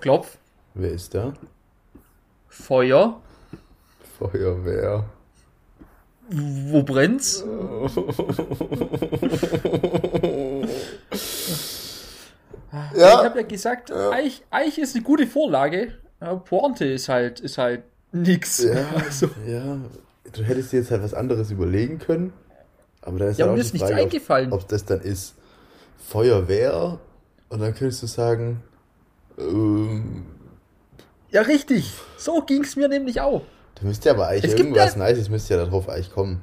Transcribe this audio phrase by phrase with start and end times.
[0.00, 0.38] Klopf, klopf.
[0.74, 1.34] Wer ist da?
[2.48, 3.20] Feuer.
[4.18, 5.04] Feuerwehr.
[6.28, 7.44] Wo brennt's?
[12.94, 13.18] Ja.
[13.18, 14.10] Ich habe ja gesagt, ja.
[14.10, 15.94] Eich, Eich ist eine gute Vorlage.
[16.44, 18.62] Pointe ist halt, ist halt nix.
[18.62, 19.28] Ja, also.
[19.46, 19.78] ja,
[20.32, 22.32] du hättest dir jetzt halt was anderes überlegen können.
[23.02, 24.52] Aber da ist ja, halt mir ist nichts eingefallen.
[24.52, 25.34] Ob, ob das dann ist
[25.98, 26.98] Feuerwehr
[27.48, 28.62] und dann könntest du sagen,
[29.40, 30.26] ähm,
[31.30, 31.92] ja, richtig.
[32.16, 33.42] So ging es mir nämlich auch.
[33.76, 36.42] Da müsste aber eigentlich es irgendwas ja, Nices müsste ja darauf eigentlich kommen.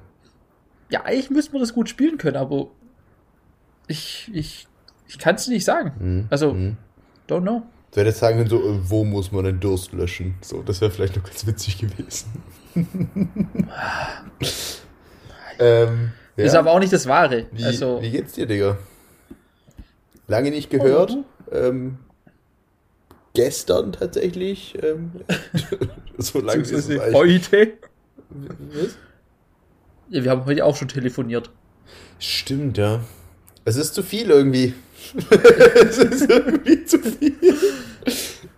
[0.89, 2.67] Ja, eigentlich müsste man das gut spielen können, aber
[3.87, 4.67] ich, ich,
[5.07, 5.91] ich kann es nicht sagen.
[5.99, 6.27] Mhm.
[6.29, 6.77] Also, mhm.
[7.27, 7.63] don't know.
[7.91, 10.35] Du hättest sagen können, so, äh, wo muss man den Durst löschen?
[10.41, 12.41] So, das wäre vielleicht noch ganz witzig gewesen.
[15.59, 16.45] ähm, ja.
[16.45, 17.47] Ist aber auch nicht das Wahre.
[17.51, 18.77] Wie, also, wie geht's dir, Digga?
[20.27, 21.17] Lange nicht gehört.
[21.17, 21.97] Oh, ähm,
[23.37, 24.75] gestern tatsächlich.
[24.81, 25.11] Ähm,
[26.17, 27.13] so lange ist es eigentlich.
[27.13, 27.73] Heute?
[28.29, 28.97] Was?
[30.09, 31.51] Ja, wir haben heute auch schon telefoniert.
[32.17, 33.01] Stimmt, ja.
[33.63, 34.73] Es ist zu viel irgendwie.
[35.75, 37.35] es ist irgendwie zu viel.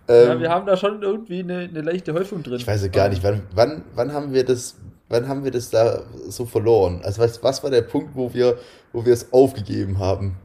[0.08, 2.56] ja, ähm, wir haben da schon irgendwie eine, eine leichte Häufung drin.
[2.56, 4.76] Ich weiß ja gar nicht, wann, wann, wann haben wir das,
[5.10, 7.02] wann haben wir das da so verloren?
[7.04, 8.58] Also was, was war der Punkt, wo wir,
[8.94, 10.36] wo wir es aufgegeben haben?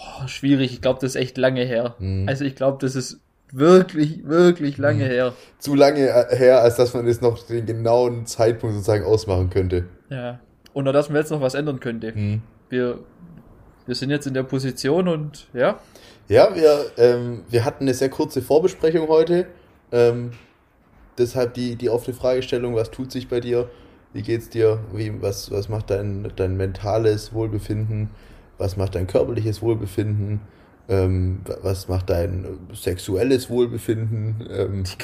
[0.00, 1.94] Oh, schwierig, ich glaube, das ist echt lange her.
[1.98, 2.26] Hm.
[2.28, 3.20] Also ich glaube, das ist
[3.52, 5.10] wirklich, wirklich lange hm.
[5.10, 5.32] her.
[5.58, 9.84] Zu lange äh, her, als dass man jetzt noch den genauen Zeitpunkt sozusagen ausmachen könnte.
[10.08, 10.40] Ja.
[10.72, 12.14] Oder dass man jetzt noch was ändern könnte.
[12.14, 12.42] Hm.
[12.68, 13.00] Wir,
[13.86, 15.80] wir sind jetzt in der Position und ja.
[16.28, 19.46] Ja, wir, ähm, wir hatten eine sehr kurze Vorbesprechung heute.
[19.90, 20.30] Ähm,
[21.18, 23.68] deshalb die, die offene Fragestellung, was tut sich bei dir?
[24.12, 24.80] Wie geht's dir?
[24.92, 28.10] Wie, was, was macht dein, dein mentales Wohlbefinden?
[28.60, 30.40] Was macht dein körperliches Wohlbefinden,
[30.88, 34.46] ähm, was macht dein sexuelles Wohlbefinden.
[34.50, 34.84] Ähm.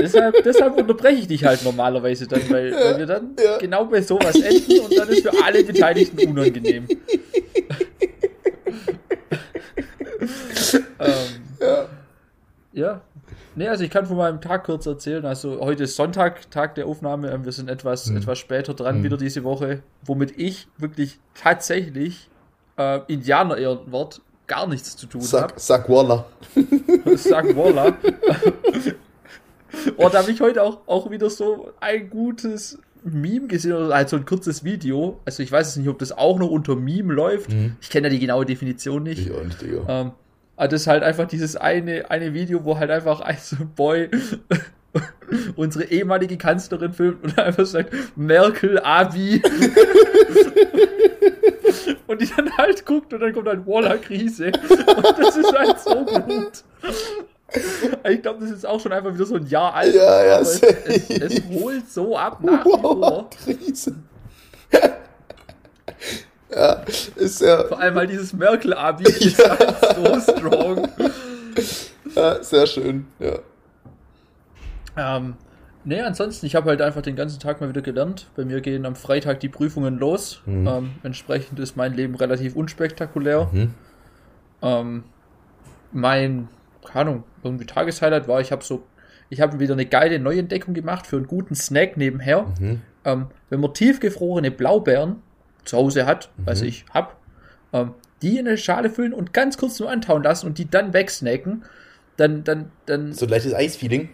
[0.00, 3.56] deshalb, deshalb unterbreche ich dich halt normalerweise dann, weil, ja, weil wir dann ja.
[3.58, 6.86] genau bei sowas enden und dann ist für alle Beteiligten unangenehm.
[11.00, 11.88] ähm, ja.
[12.72, 13.00] ja,
[13.56, 15.24] Nee, also ich kann von meinem Tag kurz erzählen.
[15.24, 17.30] Also heute ist Sonntag, Tag der Aufnahme.
[17.30, 18.16] Ähm, wir sind etwas, mhm.
[18.16, 19.04] etwas später dran mhm.
[19.04, 22.28] wieder diese Woche, womit ich wirklich tatsächlich
[22.76, 25.54] äh, Indianer Ehrenwort gar nichts zu tun habe.
[25.56, 26.26] Sag Walla.
[27.16, 27.96] Sag Walla.
[29.96, 34.08] Und da habe ich heute auch, auch wieder so ein gutes Meme gesehen oder halt
[34.08, 35.20] so ein kurzes Video.
[35.24, 37.50] Also ich weiß es nicht, ob das auch noch unter Meme läuft.
[37.50, 37.76] Mhm.
[37.80, 39.26] Ich kenne ja die genaue Definition nicht.
[39.26, 39.84] Ich auch nicht, Digga.
[39.88, 40.12] Ähm,
[40.56, 44.10] aber das ist halt einfach dieses eine, eine Video, wo halt einfach ein so Boy
[45.56, 49.42] unsere ehemalige Kanzlerin filmt und einfach sagt, Merkel, Abi.
[52.06, 54.46] und die dann halt guckt und dann kommt halt Waller-Krise.
[54.46, 56.62] Und das ist halt so gut.
[58.08, 59.94] Ich glaube, das ist auch schon einfach wieder so ein Jahr alt.
[59.94, 63.30] Ja, ja, es, es, es, holt so ab nach wie vor.
[63.30, 63.94] Krise.
[66.54, 66.82] Ja,
[67.16, 67.64] ist ja.
[67.64, 69.58] Vor allem, weil dieses Merkel-Abi ist ja.
[69.58, 70.88] halt so strong.
[72.14, 73.38] Ja, sehr schön, ja.
[74.96, 75.34] Ähm,
[75.84, 78.28] nee, ansonsten, ich habe halt einfach den ganzen Tag mal wieder gelernt.
[78.36, 80.40] Bei mir gehen am Freitag die Prüfungen los.
[80.46, 80.66] Mhm.
[80.68, 83.48] Ähm, entsprechend ist mein Leben relativ unspektakulär.
[83.50, 83.74] Mhm.
[84.62, 85.04] Ähm,
[85.90, 86.48] mein,
[86.84, 88.84] keine Ahnung, irgendwie Tageshighlight war, ich habe so,
[89.28, 92.46] ich habe wieder eine geile Neuentdeckung gemacht für einen guten Snack nebenher.
[92.60, 92.82] Mhm.
[93.04, 95.16] Ähm, wenn man tiefgefrorene Blaubeeren
[95.64, 96.46] zu Hause hat, mhm.
[96.46, 97.18] was ich hab,
[97.72, 100.92] ähm, die in eine Schale füllen und ganz kurz nur antauen lassen und die dann
[100.92, 101.64] wegsnacken,
[102.16, 103.12] dann, dann, dann.
[103.12, 104.10] So ein leichtes Eisfeeling.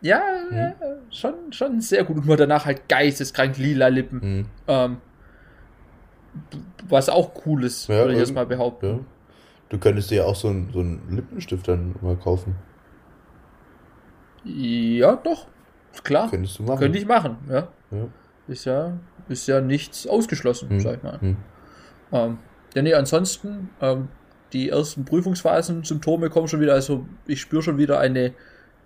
[0.00, 0.72] Ja, mhm.
[1.10, 2.18] schon, schon sehr gut.
[2.18, 4.20] Und nur danach halt geisteskrank lila Lippen.
[4.20, 4.46] Mhm.
[4.68, 4.96] Ähm,
[6.88, 8.86] was auch cool ist, ja, würde ich jetzt mal behaupten.
[8.86, 8.98] Ja.
[9.70, 12.54] Du könntest dir ja auch so einen, so einen Lippenstift dann mal kaufen.
[14.44, 15.46] Ja, doch.
[16.04, 16.30] Klar.
[16.30, 16.78] Könntest du machen.
[16.78, 17.68] Könnte ich machen, ja.
[17.90, 18.06] ja.
[18.46, 18.96] Ist ja
[19.28, 20.80] ist ja nichts ausgeschlossen, hm.
[20.80, 21.20] sag ich mal.
[21.20, 21.36] Hm.
[22.12, 22.38] Ähm,
[22.74, 24.08] ja, nee, ansonsten, ähm,
[24.52, 28.32] die ersten Prüfungsphasen, Symptome kommen schon wieder, also ich spüre schon wieder eine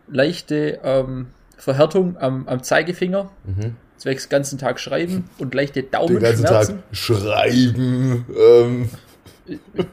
[0.08, 3.30] leichte ähm, Verhärtung am, am Zeigefinger.
[3.44, 3.76] Mhm.
[3.96, 6.44] Zwecks ganzen Tag schreiben und leichte Daumenschmerzen.
[6.44, 8.26] Den ganzen Tag schreiben.
[8.36, 8.88] Ähm.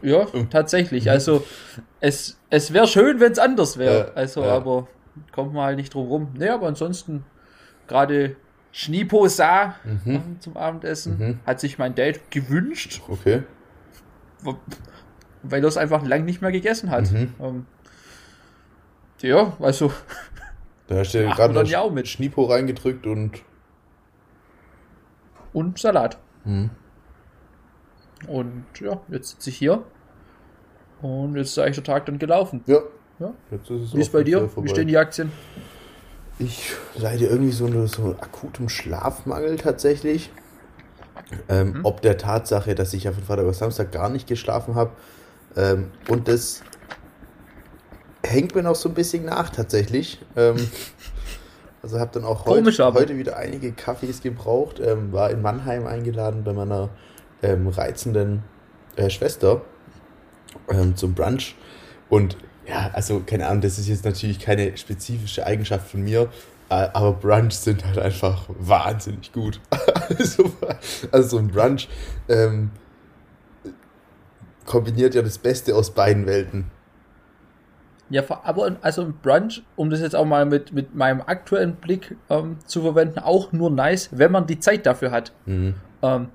[0.01, 1.09] Ja, tatsächlich.
[1.09, 1.45] Also
[1.99, 4.07] es, es wäre schön, wenn es anders wäre.
[4.07, 4.55] Ja, also, ja.
[4.55, 4.87] aber
[5.31, 6.27] kommt mal halt nicht drum rum.
[6.37, 7.23] Nee, aber ansonsten
[7.87, 8.35] gerade
[8.71, 10.37] Schnipo sah mhm.
[10.39, 11.17] zum Abendessen.
[11.17, 11.39] Mhm.
[11.45, 13.01] Hat sich mein Date gewünscht.
[13.07, 13.43] Okay.
[15.43, 17.11] Weil er es einfach lang nicht mehr gegessen hat.
[17.11, 17.33] Mhm.
[17.39, 17.65] Ähm,
[19.21, 19.91] ja, also.
[20.87, 23.43] Da hast du gerade noch ja mit Schnipo reingedrückt und.
[25.51, 26.17] Und Salat.
[26.45, 26.69] Mhm.
[28.27, 29.83] Und ja, jetzt sitze ich hier.
[31.01, 32.63] Und jetzt ist eigentlich der Tag dann gelaufen.
[32.65, 32.79] Ja.
[33.19, 33.33] ja.
[33.51, 34.49] Jetzt ist es Wie ist bei dir?
[34.57, 35.31] Wie stehen die Aktien?
[36.39, 40.31] Ich leide irgendwie so, eine, so akutem Schlafmangel tatsächlich.
[41.49, 41.79] Ähm, mhm.
[41.85, 44.91] Ob der Tatsache, dass ich ja von Freitag auf Samstag gar nicht geschlafen habe.
[45.57, 46.63] Ähm, und das
[48.23, 50.21] hängt mir noch so ein bisschen nach tatsächlich.
[50.37, 50.55] Ähm,
[51.83, 54.79] also habe dann auch heute, heute, wieder einige Kaffees gebraucht.
[54.79, 56.89] Ähm, war in Mannheim eingeladen bei meiner
[57.43, 58.43] ähm, reizenden
[58.95, 59.61] äh, Schwester
[60.69, 61.55] ähm, zum Brunch.
[62.09, 62.37] Und
[62.69, 66.29] ja, also keine Ahnung, das ist jetzt natürlich keine spezifische Eigenschaft von mir,
[66.69, 69.59] äh, aber Brunch sind halt einfach wahnsinnig gut.
[70.17, 70.51] also,
[71.11, 71.89] also so ein Brunch
[72.27, 72.71] ähm,
[74.65, 76.69] kombiniert ja das Beste aus beiden Welten.
[78.11, 82.15] Ja, aber also ein Brunch, um das jetzt auch mal mit, mit meinem aktuellen Blick
[82.29, 85.31] ähm, zu verwenden, auch nur nice, wenn man die Zeit dafür hat.
[85.45, 85.75] Mhm.
[86.01, 86.29] Ähm,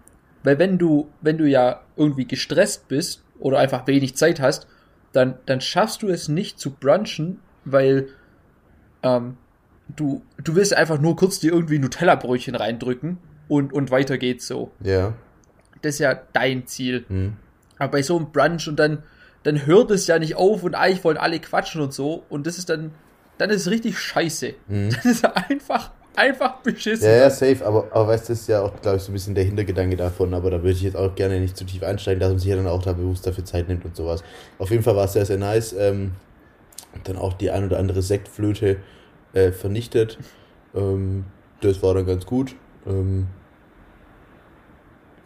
[0.45, 4.69] weil wenn du, wenn du ja irgendwie gestresst bist oder einfach wenig Zeit hast,
[5.15, 8.09] dann, dann schaffst du es nicht zu brunchen, weil
[9.03, 9.37] ähm,
[9.95, 13.19] du, du willst einfach nur kurz dir irgendwie Nutella-Brötchen reindrücken
[13.49, 14.73] und, und weiter geht's so.
[14.81, 15.15] Ja.
[15.83, 17.05] Das ist ja dein Ziel.
[17.09, 17.37] Mhm.
[17.79, 19.05] Aber bei so einem Brunch und dann,
[19.45, 22.59] dann hört es ja nicht auf und eigentlich wollen alle quatschen und so und das
[22.59, 22.91] ist dann,
[23.39, 24.55] dann ist es richtig scheiße.
[24.67, 24.91] Mhm.
[24.95, 27.07] Das ist einfach einfach beschissen.
[27.07, 29.15] Ja, ja, safe, aber, aber weißt du, das ist ja auch, glaube ich, so ein
[29.15, 32.21] bisschen der Hintergedanke davon, aber da würde ich jetzt auch gerne nicht zu tief einsteigen,
[32.21, 34.23] dass man sich ja dann auch da bewusst dafür Zeit nimmt und sowas.
[34.59, 35.75] Auf jeden Fall war es sehr, sehr nice.
[35.79, 36.13] Ähm,
[37.05, 38.77] dann auch die ein oder andere Sektflöte
[39.33, 40.19] äh, vernichtet.
[40.75, 41.25] Ähm,
[41.61, 42.55] das war dann ganz gut.
[42.87, 43.27] Ähm,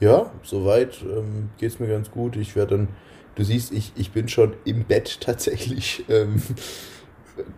[0.01, 2.37] ja, soweit ähm, geht es mir ganz gut.
[2.37, 2.89] Ich werde dann,
[3.35, 6.05] du siehst, ich, ich bin schon im Bett tatsächlich.
[6.09, 6.43] Ähm,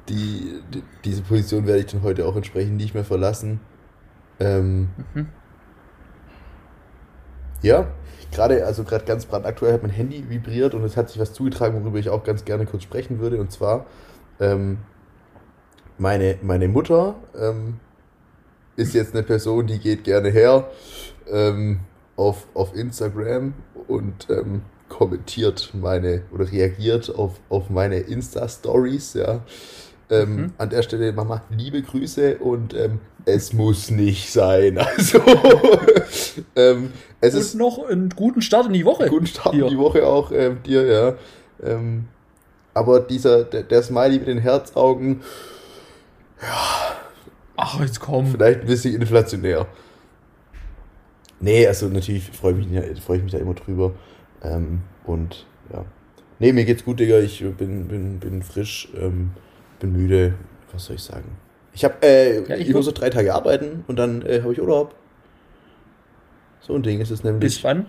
[0.08, 3.60] die, die, diese Position werde ich dann heute auch entsprechend nicht mehr verlassen.
[4.38, 5.28] Ähm, mhm.
[7.62, 7.88] Ja,
[8.32, 11.82] gerade, also gerade ganz brandaktuell hat mein Handy vibriert und es hat sich was zugetragen,
[11.82, 13.38] worüber ich auch ganz gerne kurz sprechen würde.
[13.38, 13.86] Und zwar,
[14.40, 14.78] ähm,
[15.98, 17.80] meine, meine Mutter ähm,
[18.76, 20.70] ist jetzt eine Person, die geht gerne her
[21.30, 21.80] ähm,
[22.16, 23.54] auf, auf Instagram
[23.88, 29.40] und ähm, kommentiert meine oder reagiert auf, auf meine Insta-Stories, ja.
[30.10, 30.52] Ähm, mhm.
[30.58, 34.78] An der Stelle, Mama, liebe Grüße und ähm, es muss nicht sein.
[34.96, 35.22] Also,
[36.56, 39.06] ähm, es und ist noch einen guten Start in die Woche.
[39.08, 41.14] Guten Start in die Woche auch ähm, dir, ja.
[41.62, 42.08] Ähm,
[42.74, 45.22] aber dieser, der, der Smiley mit den Herzaugen,
[46.42, 46.96] ja.
[47.56, 48.26] Ach, jetzt komm.
[48.26, 49.66] Vielleicht ein bisschen inflationär.
[51.40, 53.92] Nee, also natürlich freue ich, mich, freu ich mich da immer drüber.
[54.42, 55.84] Ähm, und ja.
[56.38, 57.18] Nee, mir geht's gut, Digga.
[57.18, 59.32] Ich bin, bin, bin frisch, ähm,
[59.78, 60.34] bin müde.
[60.72, 61.36] Was soll ich sagen?
[61.72, 64.52] Ich hab, äh, ja, ich, ich muss noch drei Tage arbeiten und dann äh, habe
[64.52, 64.94] ich Urlaub.
[66.60, 67.40] So ein Ding ist es nämlich.
[67.40, 67.86] Bis wann?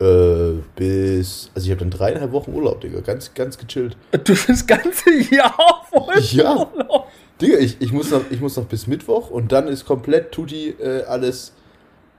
[0.00, 3.00] Äh, bis, also ich habe dann dreieinhalb Wochen Urlaub, Digga.
[3.00, 3.96] Ganz, ganz gechillt.
[4.10, 6.56] Du das ganze Jahr voll ja.
[6.56, 7.08] Urlaub.
[7.40, 10.70] Digga, ich, ich, muss noch, ich muss noch bis Mittwoch und dann ist komplett Tutti
[10.70, 11.52] äh, alles,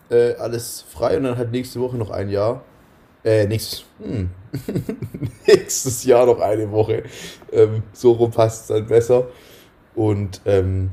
[0.10, 2.64] äh, alles frei und dann halt nächste Woche noch ein Jahr.
[3.24, 4.30] Äh, nächstes, hm.
[5.48, 7.04] nächstes Jahr noch eine Woche.
[7.52, 9.28] Ähm, so rum passt es dann besser.
[9.96, 10.92] Und ähm,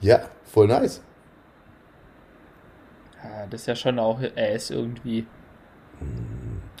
[0.00, 1.00] ja, voll nice.
[3.22, 5.26] Ja, das ist ja schon auch Ass irgendwie.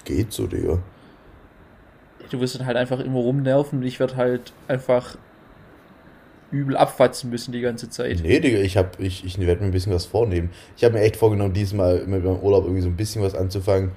[0.04, 0.78] Geht so, Digga.
[2.30, 5.16] Du wirst dann halt einfach immer rumnerven und ich werde halt einfach
[6.50, 8.20] übel abfatzen müssen die ganze Zeit.
[8.22, 10.50] Nee, Digga, ich, hab, ich, ich werde mir ein bisschen was vornehmen.
[10.76, 13.92] Ich habe mir echt vorgenommen, diesmal mit meinem Urlaub irgendwie so ein bisschen was anzufangen.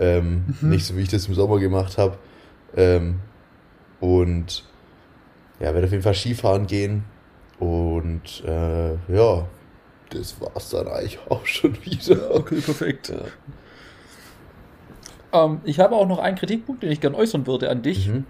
[0.00, 0.70] Ähm, mhm.
[0.70, 2.16] Nicht so, wie ich das im Sommer gemacht habe.
[2.74, 3.20] Ähm,
[4.00, 4.64] und
[5.60, 7.04] ja, werde auf jeden Fall Skifahren gehen.
[7.58, 9.46] Und äh, ja,
[10.08, 12.34] das war's dann eigentlich auch schon wieder.
[12.34, 13.12] Okay, perfekt.
[15.32, 15.44] Ja.
[15.44, 18.08] Ähm, ich habe auch noch einen Kritikpunkt, den ich gerne äußern würde an dich.
[18.08, 18.24] Mhm.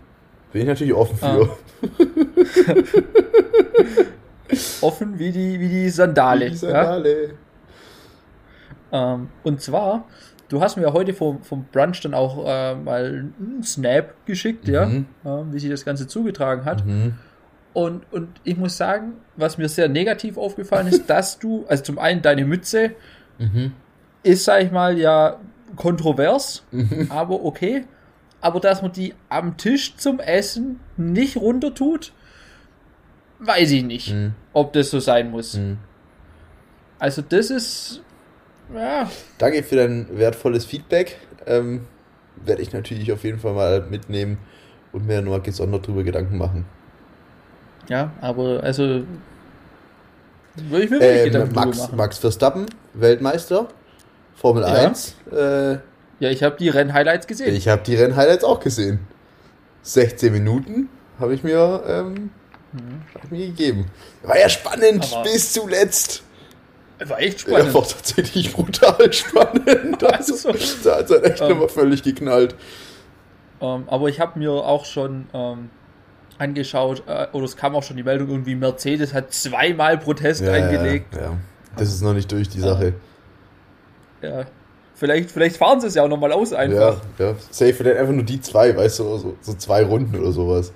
[0.53, 1.57] Bin ich natürlich offen für.
[1.83, 2.85] Ähm.
[4.81, 6.47] offen wie die, wie die Sandale.
[6.47, 7.27] Wie die Sandale.
[7.29, 9.15] Ja?
[9.15, 10.09] Ähm, und zwar
[10.51, 14.75] Du hast mir heute vom, vom Brunch dann auch äh, mal einen Snap geschickt, mhm.
[14.75, 14.85] ja,
[15.25, 16.85] äh, wie sich das Ganze zugetragen hat.
[16.85, 17.15] Mhm.
[17.73, 22.01] Und, und ich muss sagen, was mir sehr negativ aufgefallen ist, dass du, also zum
[22.01, 22.91] einen deine Mütze
[23.39, 23.73] mhm.
[24.25, 25.39] ist, sag ich mal, ja
[25.77, 27.07] kontrovers, mhm.
[27.11, 27.85] aber okay.
[28.41, 32.13] Aber dass man die am Tisch zum Essen nicht runter tut,
[33.39, 34.35] weiß ich nicht, mhm.
[34.53, 35.55] ob das so sein muss.
[35.55, 35.79] Mhm.
[36.99, 38.03] Also das ist
[38.75, 39.11] ja.
[39.39, 41.19] Danke für dein wertvolles Feedback.
[41.47, 41.87] Ähm,
[42.45, 44.39] Werde ich natürlich auf jeden Fall mal mitnehmen
[44.93, 46.65] und mir nur gesondert drüber Gedanken machen.
[47.89, 49.03] Ja, aber also
[50.57, 51.97] würde ich mir wirklich ähm, Gedanken Max, machen.
[51.97, 53.69] Max Verstappen, Weltmeister,
[54.35, 54.87] Formel ja.
[54.89, 57.55] 1, äh, Ja, ich habe die Rennhighlights gesehen.
[57.55, 59.01] Ich habe die Rennhighlights auch gesehen.
[59.83, 62.31] 16 Minuten habe ich mir, ähm,
[62.73, 63.03] mhm.
[63.15, 63.87] hab ich mir gegeben.
[64.23, 66.23] War ja spannend Aber bis zuletzt.
[67.07, 67.69] War echt spannend.
[67.69, 70.03] Ja, war tatsächlich brutal spannend.
[70.03, 70.53] Also,
[70.85, 72.55] da hat es echt ähm, nochmal völlig geknallt.
[73.61, 75.71] Ähm, aber ich habe mir auch schon ähm,
[76.39, 80.53] angeschaut, äh, oder es kam auch schon die Meldung, irgendwie Mercedes hat zweimal Protest ja,
[80.53, 81.15] eingelegt.
[81.15, 81.37] Ja, ja,
[81.77, 82.95] das ist noch nicht durch die Sache.
[84.23, 84.47] Ja.
[84.95, 87.01] Vielleicht, vielleicht fahren sie es ja auch nochmal aus einfach.
[87.19, 87.35] Ja, ja.
[87.51, 90.73] Safe vielleicht einfach nur die zwei, weißt du, so, so zwei Runden oder sowas.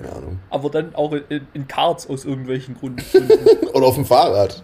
[0.00, 0.40] Keine Ahnung.
[0.50, 3.02] Aber dann auch in, in Karts aus irgendwelchen Gründen.
[3.74, 4.62] oder auf dem Fahrrad.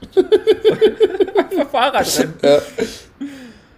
[1.36, 2.34] Einfach Fahrradrennen.
[2.42, 2.58] Ja.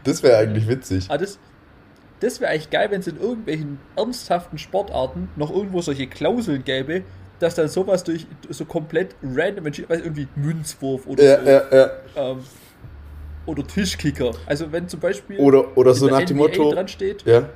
[0.05, 1.07] Das wäre eigentlich witzig.
[1.09, 1.39] Ah, das,
[2.21, 7.03] das wäre eigentlich geil, wenn es in irgendwelchen ernsthaften Sportarten noch irgendwo solche Klauseln gäbe,
[7.41, 11.51] dass dann sowas durch so komplett random entschieden, irgendwie Münzwurf oder ja, so.
[11.51, 11.91] Ja, ja.
[12.17, 12.39] Ähm,
[13.47, 14.33] oder Tischkicker.
[14.47, 17.49] Also wenn zum Beispiel oder, oder so nach dem Motto dran steht, ja.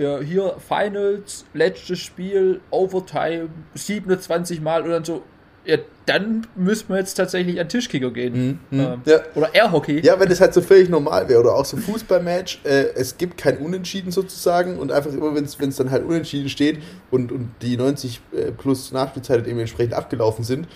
[0.00, 5.22] Ja, hier Finals, letztes Spiel, Overtime, 27 Mal dann so,
[5.66, 5.76] ja,
[6.06, 8.60] dann müssen wir jetzt tatsächlich an Tischkicker gehen.
[8.70, 8.80] Mhm.
[8.80, 9.20] Ähm, ja.
[9.34, 10.00] Oder Airhockey.
[10.00, 11.40] Ja, wenn das halt so völlig normal wäre.
[11.40, 12.60] Oder auch so Fußballmatch.
[12.64, 14.78] Äh, es gibt kein Unentschieden sozusagen.
[14.78, 16.78] Und einfach immer, wenn es dann halt unentschieden steht
[17.10, 20.66] und, und die 90 äh, plus Nachspielzeit eben entsprechend abgelaufen sind,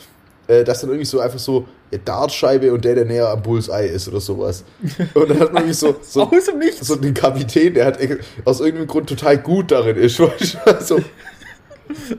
[0.46, 3.86] äh, dass dann irgendwie so einfach so ja, Dartscheibe und der, der näher am Bullseye
[3.86, 4.64] ist oder sowas.
[5.14, 6.30] Und dann hat man irgendwie so, so,
[6.80, 7.98] so den Kapitän, der hat
[8.44, 10.20] aus irgendeinem Grund total gut darin ist.
[10.64, 11.00] also,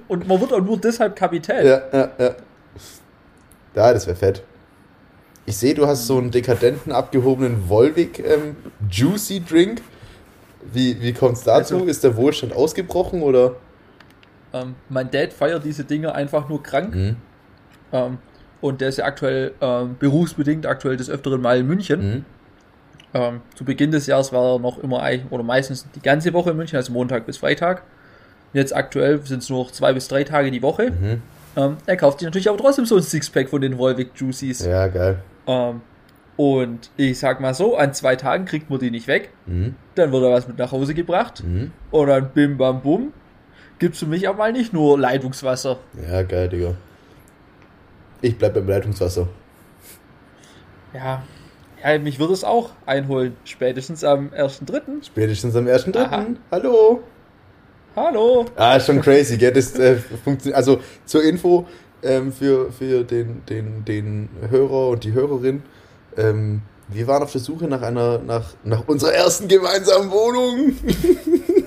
[0.08, 1.65] und man wird auch nur deshalb Kapitän.
[1.65, 2.36] Ja, ja, ja.
[3.75, 4.41] Ja, das wäre fett.
[5.46, 8.55] Ich sehe, du hast so einen dekadenten, abgehobenen Volvic ähm,
[8.89, 9.82] Juicy Drink.
[10.74, 11.75] Wie, wie kommt es dazu?
[11.75, 13.58] Also, ist der Wohlstand ausgebrochen oder?
[14.53, 16.96] Ähm, mein Dad feiert diese Dinge einfach nur krank.
[16.96, 17.15] Mhm.
[17.96, 18.18] Ähm,
[18.62, 22.02] und der ist ja aktuell ähm, berufsbedingt aktuell des Öfteren mal in München.
[22.02, 22.25] Mhm.
[23.14, 26.58] Ähm, zu Beginn des Jahres war er noch immer oder meistens die ganze Woche in
[26.58, 27.84] München, also Montag bis Freitag.
[28.54, 30.92] Jetzt aktuell sind es nur noch zwei bis drei Tage die Woche.
[30.92, 31.22] Mhm.
[31.56, 34.66] Ähm, er kauft sich natürlich aber trotzdem so ein Sixpack von den Volvic Juicies.
[34.66, 35.20] Ja, geil.
[35.48, 35.82] Ähm,
[36.38, 39.30] und ich sag mal so, an zwei Tagen kriegt man die nicht weg.
[39.46, 39.75] Mhm.
[39.96, 41.44] Dann wird er was mit nach Hause gebracht.
[41.46, 41.72] Mhm.
[41.92, 43.14] Und dann bim bam bum.
[43.80, 45.78] Gibt's für mich auch mal nicht nur Leitungswasser.
[46.10, 46.75] Ja, geil, Digga.
[48.25, 49.27] Ich bleib beim Leitungswasser.
[50.96, 51.22] Ja.
[51.84, 53.38] Ja, mich würde es auch einholen.
[53.44, 55.05] Spätestens am 1.3.
[55.05, 56.36] Spätestens am 1.3.
[56.50, 57.03] Hallo.
[57.96, 58.46] Hallo.
[58.55, 59.53] Ah, schon crazy, gell?
[59.53, 60.58] Das äh, funktioniert.
[60.58, 61.67] Also zur Info
[62.01, 65.62] ähm, für, für den, den, den Hörer und die Hörerin.
[66.17, 70.75] Ähm, wir waren auf der Suche nach einer, nach, nach unserer ersten gemeinsamen Wohnung.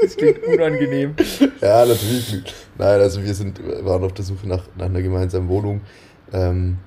[0.00, 1.14] Das klingt unangenehm.
[1.60, 2.42] Ja, natürlich.
[2.78, 5.82] Nein, also wir sind, waren auf der Suche nach, nach einer gemeinsamen Wohnung,
[6.32, 6.78] ähm,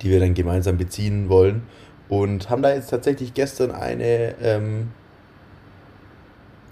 [0.00, 1.62] die wir dann gemeinsam beziehen wollen.
[2.08, 4.88] Und haben da jetzt tatsächlich gestern eine ähm,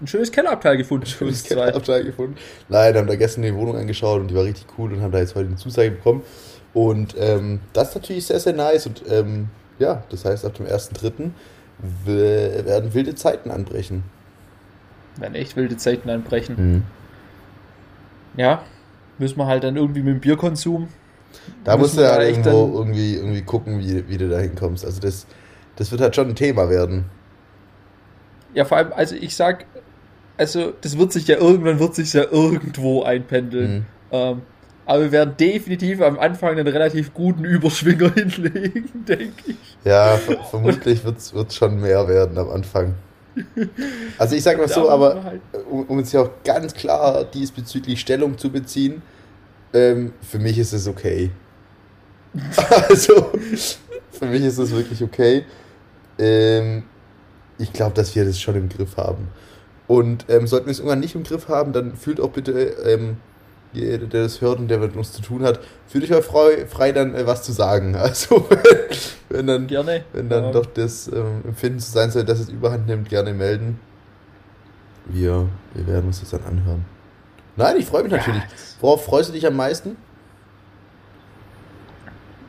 [0.01, 1.05] ein schönes Kellerabteil gefunden.
[1.05, 2.35] Ein schönes Kellerabteil gefunden.
[2.69, 5.19] Nein, haben da gestern die Wohnung angeschaut und die war richtig cool und haben da
[5.19, 6.23] jetzt heute eine Zusage bekommen.
[6.73, 8.85] Und ähm, das ist natürlich sehr, sehr nice.
[8.85, 11.31] Und ähm, ja, das heißt, ab dem 1.3.
[12.05, 14.03] werden wilde Zeiten anbrechen.
[15.19, 16.55] Werden echt wilde Zeiten anbrechen.
[16.57, 16.83] Mhm.
[18.37, 18.63] Ja,
[19.17, 20.87] müssen wir halt dann irgendwie mit dem Bierkonsum.
[21.63, 24.85] Da musst du ja halt irgendwo irgendwie, irgendwie gucken, wie, wie du da hinkommst.
[24.85, 25.27] Also das,
[25.75, 27.05] das wird halt schon ein Thema werden.
[28.53, 29.65] Ja, vor allem, also ich sag,
[30.37, 33.71] also das wird sich ja irgendwann wird sich ja irgendwo einpendeln.
[33.71, 33.85] Mhm.
[34.11, 34.41] Ähm,
[34.85, 39.77] aber wir werden definitiv am Anfang einen relativ guten Überschwinger hinlegen, denke ich.
[39.85, 40.17] Ja,
[40.49, 42.95] vermutlich wird es schon mehr werden am Anfang.
[44.17, 47.99] Also ich sage mal so, aber halt um, um jetzt hier auch ganz klar diesbezüglich
[47.99, 49.01] Stellung zu beziehen,
[49.73, 51.31] ähm, für mich ist es okay.
[52.89, 53.31] also,
[54.11, 55.45] für mich ist es wirklich okay.
[56.17, 56.83] Ähm,
[57.57, 59.29] ich glaube, dass wir das schon im Griff haben.
[59.87, 63.17] Und ähm, sollten wir es irgendwann nicht im Griff haben, dann fühlt auch bitte ähm,
[63.73, 66.65] jeder, der das hört und der mit uns zu tun hat, fühlt euch auch frei,
[66.67, 67.95] frei dann äh, was zu sagen.
[67.99, 68.47] Also
[69.29, 70.03] wenn dann, gerne.
[70.13, 70.51] wenn dann ja.
[70.51, 73.79] doch das ähm, Empfinden zu sein soll, dass es überhand nimmt, gerne melden.
[75.05, 76.85] Wir, wir werden uns das dann anhören.
[77.55, 78.41] Nein, ich freue mich natürlich.
[78.79, 79.97] Worauf freust du dich am meisten?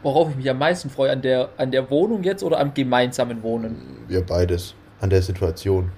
[0.02, 3.42] Worauf ich mich am meisten freue, an der, an der Wohnung jetzt oder am gemeinsamen
[3.42, 4.04] Wohnen?
[4.08, 4.74] Ja, beides.
[5.00, 5.90] An der Situation.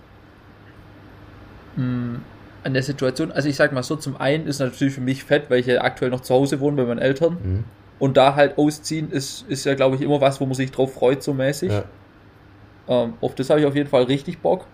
[1.76, 2.22] Hm,
[2.64, 5.50] an der Situation, also ich sag mal so, zum einen ist natürlich für mich fett,
[5.50, 7.38] weil ich ja aktuell noch zu Hause wohne bei meinen Eltern.
[7.42, 7.64] Mhm.
[7.99, 10.95] Und da halt ausziehen ist, ist ja, glaube ich, immer was, wo man sich drauf
[10.95, 11.71] freut, so mäßig.
[11.71, 11.85] Ja.
[12.88, 14.66] Ähm, auf das habe ich auf jeden Fall richtig Bock.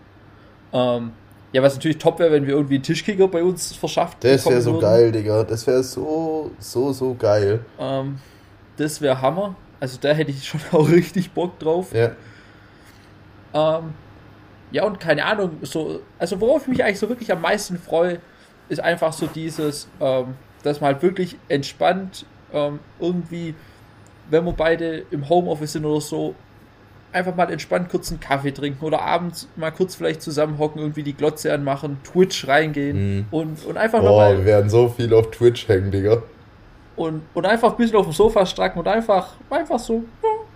[0.72, 1.12] Ähm,
[1.52, 4.60] ja, was natürlich top wäre, wenn wir irgendwie einen Tischkicker bei uns verschafft Das wäre
[4.60, 4.82] so würden.
[4.82, 5.44] geil, Digga.
[5.44, 7.60] Das wäre so, so, so geil.
[7.78, 8.18] Ähm,
[8.76, 9.56] das wäre Hammer.
[9.80, 11.92] Also da hätte ich schon auch richtig Bock drauf.
[11.94, 12.12] Ja.
[13.54, 13.94] Ähm,
[14.70, 18.20] ja, und keine Ahnung, so, also worauf ich mich eigentlich so wirklich am meisten freue,
[18.68, 23.54] ist einfach so dieses, ähm, dass man halt wirklich entspannt ähm, irgendwie,
[24.30, 26.34] wenn wir beide im Homeoffice sind oder so,
[27.12, 31.14] einfach mal entspannt kurz einen Kaffee trinken oder abends mal kurz vielleicht zusammenhocken, irgendwie die
[31.14, 33.26] Glotze anmachen, Twitch reingehen mhm.
[33.30, 34.38] und, und einfach Boah, nochmal.
[34.38, 36.22] wir werden so viel auf Twitch hängen, Digga.
[36.96, 40.04] Und, und einfach ein bisschen auf dem Sofa stracken und einfach, einfach so.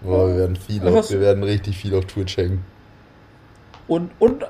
[0.03, 2.65] Boah, wir werden viel auf, wir werden richtig viel auf Twitch hängen.
[3.89, 4.45] Und, und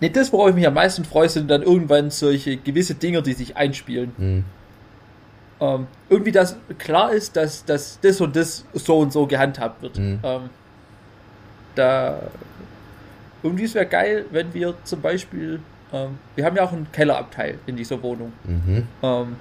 [0.00, 3.32] nee, das, worauf ich mich am meisten freue, sind dann irgendwann solche gewisse Dinge, die
[3.32, 4.12] sich einspielen.
[4.16, 4.44] Mhm.
[5.60, 9.98] Ähm, irgendwie, dass klar ist, dass, dass das und das so und so gehandhabt wird.
[9.98, 10.20] Mhm.
[10.22, 10.40] Ähm,
[11.74, 12.20] da
[13.42, 15.60] irgendwie es wäre geil, wenn wir zum Beispiel,
[15.92, 18.32] ähm, wir haben ja auch einen Kellerabteil in dieser Wohnung.
[18.44, 18.86] Mhm.
[19.02, 19.36] Ähm,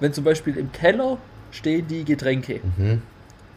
[0.00, 1.18] wenn zum Beispiel im Keller
[1.50, 2.60] stehen die Getränke.
[2.76, 3.02] Mhm.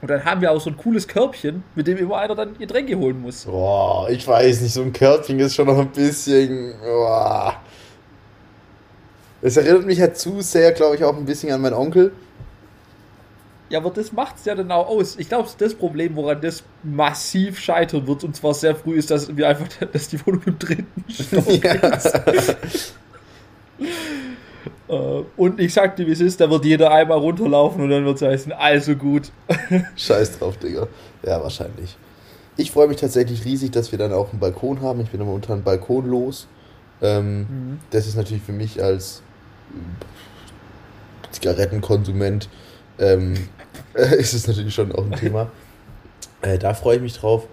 [0.02, 2.98] Und dann haben wir auch so ein cooles Körbchen, mit dem immer einer dann Getränke
[2.98, 3.46] holen muss.
[3.46, 6.74] Boah, ich weiß nicht, so ein Körbchen ist schon noch ein bisschen.
[6.82, 7.56] Boah.
[9.44, 12.12] Es erinnert mich halt zu sehr, glaube ich, auch ein bisschen an meinen Onkel.
[13.70, 15.16] Ja, aber das macht es ja dann auch aus.
[15.18, 19.36] Ich glaube, das Problem, woran das massiv scheitern wird, und zwar sehr früh, ist, dass
[19.38, 21.74] wir einfach, dass die Wohnung im dritten Stock ja.
[21.74, 22.96] ist.
[24.88, 28.06] Äh, und ich sag dir, wie es ist, da wird jeder einmal runterlaufen und dann
[28.06, 29.32] wird es heißen, also gut.
[29.96, 30.88] Scheiß drauf, Digga.
[31.24, 31.98] Ja, wahrscheinlich.
[32.58, 35.02] Ich freue mich tatsächlich riesig, dass wir dann auch einen Balkon haben.
[35.02, 36.48] Ich bin immer unter einem Balkon los.
[37.02, 37.80] Ähm, mhm.
[37.92, 39.24] Das ist natürlich für mich als
[41.32, 42.50] Zigarettenkonsument
[43.00, 43.34] ähm,
[43.94, 45.52] ist es natürlich schon auch ein Thema.
[46.42, 47.48] Äh, da freue ich mich drauf.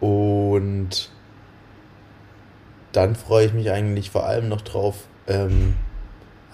[0.00, 1.10] Und
[2.92, 5.74] dann freue ich mich eigentlich vor allem noch drauf, ähm,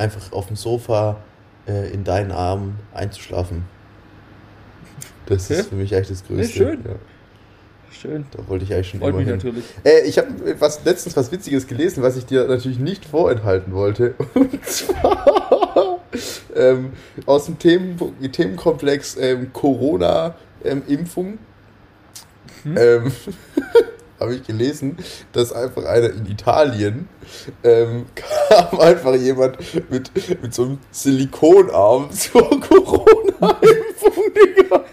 [0.01, 1.21] einfach auf dem Sofa
[1.69, 3.65] äh, in deinen Armen einzuschlafen.
[5.27, 6.59] Das ist für mich eigentlich das Größte.
[6.59, 6.85] Ja, schön.
[6.85, 6.95] Ja.
[7.93, 8.25] Schön.
[8.31, 9.37] Da wollte ich eigentlich schon Freut mich hin.
[9.37, 9.65] natürlich.
[9.85, 14.15] Äh, ich habe was, letztens was Witziges gelesen, was ich dir natürlich nicht vorenthalten wollte.
[14.35, 16.01] Und zwar
[16.57, 16.93] ähm,
[17.27, 17.99] aus dem Themen,
[18.33, 21.39] Themenkomplex ähm, Corona-Impfung.
[22.65, 23.13] Ähm, hm?
[24.21, 24.99] habe ich gelesen,
[25.33, 27.09] dass einfach einer in Italien
[27.65, 29.57] ähm, kam einfach jemand
[29.91, 30.11] mit,
[30.43, 34.85] mit so einem Silikonarm zur Corona-Impfung, Digga.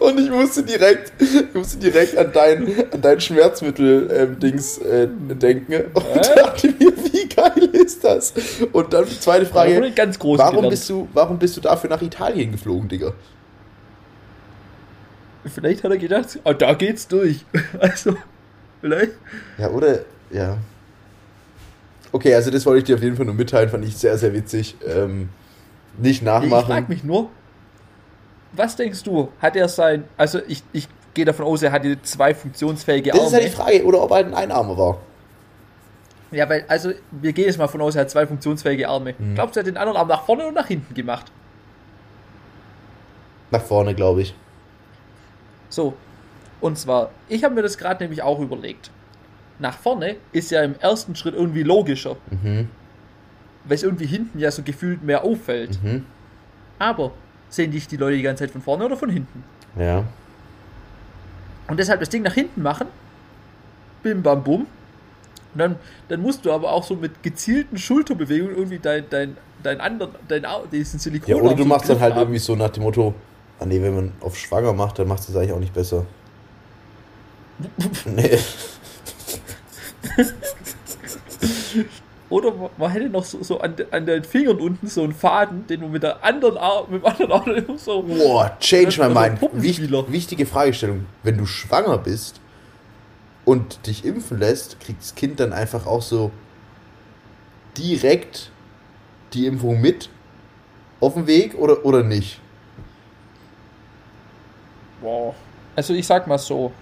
[0.00, 5.84] Und ich musste direkt, ich musste direkt an dein, an dein Schmerzmittel-Dings ähm, äh, denken
[5.94, 6.34] und äh?
[6.34, 8.34] dachte mir, wie geil ist das?
[8.72, 13.12] Und dann zweite Frage, warum bist, du, warum bist du dafür nach Italien geflogen, Digga?
[15.44, 17.44] Vielleicht hat er gedacht, oh, da geht's durch.
[17.78, 18.16] Also,
[18.80, 19.12] vielleicht.
[19.58, 20.00] Ja, oder,
[20.30, 20.58] ja.
[22.12, 24.32] Okay, also das wollte ich dir auf jeden Fall nur mitteilen, fand ich sehr, sehr
[24.34, 24.76] witzig.
[24.86, 25.28] Ähm,
[25.98, 26.60] nicht nachmachen.
[26.60, 27.30] Ich frag mich nur,
[28.52, 32.34] was denkst du, hat er sein, also ich, ich gehe davon aus, er hatte zwei
[32.34, 33.22] funktionsfähige Arme.
[33.22, 34.98] Das ist ja die Frage, oder ob er ein Einarmer war.
[36.32, 39.14] Ja, weil, also, wir gehen jetzt mal von aus, er hat zwei funktionsfähige Arme.
[39.18, 39.34] Hm.
[39.34, 41.26] Glaubst du, er hat den anderen Arm nach vorne oder nach hinten gemacht?
[43.50, 44.34] Nach vorne, glaube ich.
[45.70, 45.94] So,
[46.60, 48.90] und zwar, ich habe mir das gerade nämlich auch überlegt.
[49.58, 52.16] Nach vorne ist ja im ersten Schritt irgendwie logischer.
[52.30, 52.68] Mhm.
[53.64, 55.82] Weil es irgendwie hinten ja so gefühlt mehr auffällt.
[55.82, 56.04] Mhm.
[56.78, 57.12] Aber
[57.48, 59.44] sehen dich die Leute die ganze Zeit von vorne oder von hinten?
[59.78, 60.04] Ja.
[61.68, 62.86] Und deshalb das Ding nach hinten machen.
[64.02, 64.66] Bim, bam, bum.
[65.52, 65.76] Und dann,
[66.08, 70.46] dann musst du aber auch so mit gezielten Schulterbewegungen irgendwie dein, dein, dein anderen, dein,
[70.72, 71.28] diesen Silikon.
[71.28, 72.20] Ja, oder du machst dann halt haben.
[72.20, 73.14] irgendwie so nach dem Motto,
[73.60, 76.06] Ah nee, wenn man auf schwanger macht, dann macht es eigentlich auch nicht besser.
[78.06, 78.38] nee.
[82.30, 85.80] Oder man hätte noch so, so an, an, den Fingern unten so einen Faden, den
[85.80, 88.02] man mit, der anderen Arm, mit dem anderen Arm immer so.
[88.02, 89.40] Boah, change my mind.
[89.52, 91.06] Wicht, wichtige Fragestellung.
[91.22, 92.40] Wenn du schwanger bist
[93.44, 96.30] und dich impfen lässt, kriegt das Kind dann einfach auch so
[97.76, 98.52] direkt
[99.34, 100.08] die Impfung mit
[101.00, 102.40] auf dem Weg oder, oder nicht?
[105.00, 105.34] Wow.
[105.76, 106.72] Also ich sag mal so.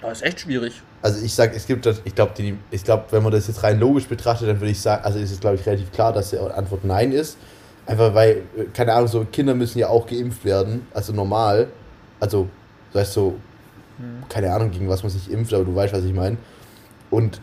[0.00, 0.82] Das ist echt schwierig.
[1.02, 2.32] Also ich sag, es gibt das, ich glaube,
[2.70, 5.30] ich glaube, wenn man das jetzt rein logisch betrachtet, dann würde ich sagen, also ist
[5.30, 7.36] es glaube ich relativ klar, dass die Antwort nein ist.
[7.86, 8.42] Einfach weil,
[8.72, 11.68] keine Ahnung, so Kinder müssen ja auch geimpft werden, also normal.
[12.18, 12.48] Also,
[12.92, 13.36] das heißt so,
[13.98, 14.22] hm.
[14.28, 16.38] keine Ahnung, gegen was man sich impft, aber du weißt, was ich meine.
[17.10, 17.40] Und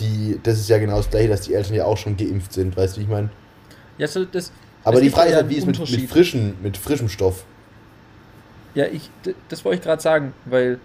[0.00, 2.76] die, das ist ja genau das gleiche, dass die Eltern ja auch schon geimpft sind,
[2.76, 3.28] weißt du, wie ich meine?
[3.98, 4.50] Ja, so das.
[4.84, 7.44] Aber die Frage ist halt, wie ist mit, mit, frischen, mit frischem Stoff?
[8.74, 9.10] Ja, ich,
[9.48, 10.78] das wollte ich gerade sagen, weil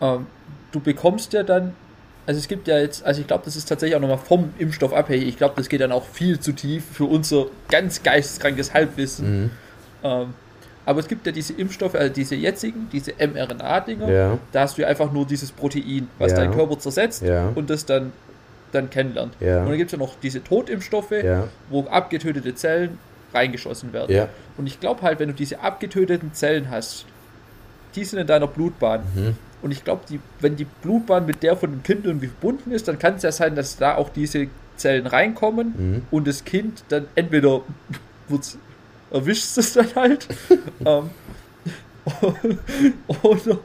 [0.00, 0.26] ähm,
[0.72, 1.74] du bekommst ja dann,
[2.26, 4.92] also es gibt ja jetzt, also ich glaube, das ist tatsächlich auch nochmal vom Impfstoff
[4.92, 5.28] abhängig.
[5.28, 9.42] Ich glaube, das geht dann auch viel zu tief für unser ganz geisteskrankes Halbwissen.
[9.42, 9.50] Mhm.
[10.02, 10.34] Ähm,
[10.86, 14.38] Aber es gibt ja diese Impfstoffe, also diese jetzigen, diese mRNA-Dinger, ja.
[14.52, 16.38] da hast du ja einfach nur dieses Protein, was ja.
[16.38, 17.52] dein Körper zersetzt ja.
[17.54, 18.12] und das dann,
[18.72, 19.34] dann kennenlernt.
[19.40, 21.12] Und dann gibt es ja noch diese Totimpfstoffe,
[21.68, 22.98] wo abgetötete Zellen
[23.32, 24.28] reingeschossen werden.
[24.56, 27.04] Und ich glaube halt, wenn du diese abgetöteten Zellen hast,
[27.94, 29.02] die sind in deiner Blutbahn.
[29.14, 29.36] Mhm.
[29.62, 30.02] Und ich glaube,
[30.40, 33.32] wenn die Blutbahn mit der von dem Kind irgendwie verbunden ist, dann kann es ja
[33.32, 36.02] sein, dass da auch diese Zellen reinkommen mhm.
[36.10, 37.60] und das Kind dann entweder
[39.10, 40.28] erwischt es dann halt
[40.86, 41.10] ähm,
[43.22, 43.58] oder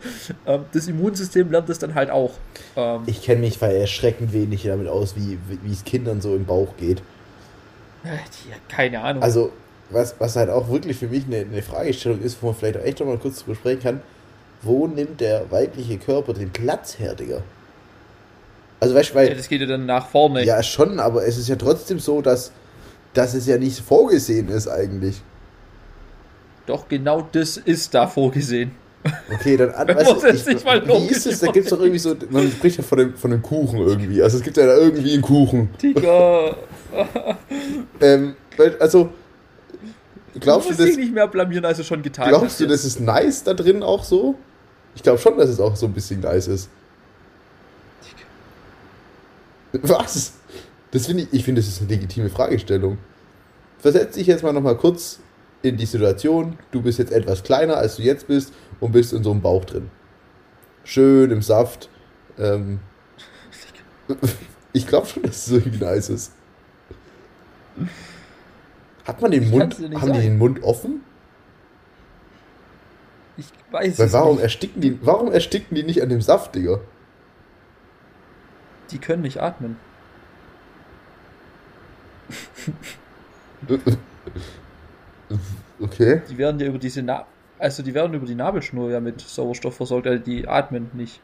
[0.45, 2.33] ähm, das Immunsystem lernt es dann halt auch.
[2.75, 6.75] Ähm, ich kenne mich erschreckend wenig damit aus, wie, wie es Kindern so im Bauch
[6.77, 7.01] geht.
[8.67, 9.23] keine Ahnung.
[9.23, 9.51] Also,
[9.89, 12.83] was, was halt auch wirklich für mich eine, eine Fragestellung ist, wo man vielleicht auch
[12.83, 14.01] echt noch mal kurz drüber sprechen kann,
[14.61, 17.41] wo nimmt der weibliche Körper den Platz her, Digga?
[18.79, 19.29] Also weißt du, weil.
[19.29, 20.43] Ja, das geht ja dann nach vorne.
[20.43, 22.51] Ja, schon, aber es ist ja trotzdem so, dass,
[23.13, 25.21] dass es ja nicht vorgesehen ist eigentlich.
[26.65, 28.71] Doch, genau das ist da vorgesehen.
[29.33, 31.39] Okay, dann an, weißt du, ich, nicht mal wie ist es?
[31.39, 34.21] Da gibt es doch irgendwie so, man spricht ja von dem, von dem Kuchen irgendwie.
[34.21, 35.69] Also es gibt ja da irgendwie einen Kuchen.
[35.81, 36.55] Digga.
[38.01, 38.35] ähm,
[38.79, 39.09] also,
[40.39, 40.95] glaubst du, du das...
[40.95, 44.03] nicht mehr blamieren, als du schon getan Glaubst du, das ist nice da drin auch
[44.03, 44.35] so?
[44.95, 46.69] Ich glaube schon, dass es auch so ein bisschen nice ist.
[49.73, 50.33] Was?
[50.91, 52.97] Das finde ich, ich finde, das ist eine legitime Fragestellung.
[53.79, 55.19] Versetz dich jetzt mal nochmal kurz
[55.61, 59.23] in die Situation, du bist jetzt etwas kleiner, als du jetzt bist und bist in
[59.23, 59.89] so einem Bauch drin.
[60.83, 61.89] Schön im Saft.
[62.37, 62.79] Ähm,
[64.73, 66.31] ich glaube schon, dass es irgendwie nice ist.
[69.05, 70.13] Hat man den Mund, haben sagen.
[70.13, 71.01] die den Mund offen?
[73.37, 74.43] Ich weiß Weil warum nicht.
[74.43, 76.79] Ersticken die, warum ersticken die nicht an dem Saft, Digga?
[78.91, 79.77] Die können nicht atmen.
[85.79, 86.21] okay.
[86.29, 87.25] Die werden ja über diese Na
[87.59, 91.21] also die werden über die Nabelschnur ja mit Sauerstoff versorgt, also die atmen nicht.